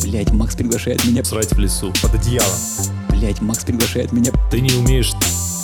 [0.04, 1.24] Блять, Макс приглашает меня.
[1.24, 1.92] срать в лесу.
[2.02, 2.58] Под одеялом.
[3.08, 4.32] Блять, Макс приглашает меня.
[4.50, 5.12] Ты не умеешь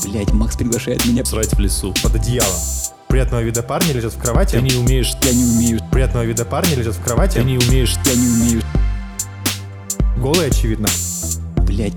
[0.05, 1.25] Блять, Макс приглашает меня.
[1.25, 1.95] срать в лесу.
[2.03, 2.61] Под одеялом.
[3.09, 4.53] Приятного вида парни лежат в кровати.
[4.57, 7.35] Ты не умеешь, Я не умею, Приятного вида парни лежат в кровати.
[7.35, 8.63] ты не умеешь, я не умею.
[10.19, 10.89] Голые, очевидно.
[11.67, 11.95] Блять.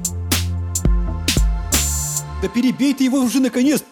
[2.42, 3.84] Да перебей ты его уже наконец!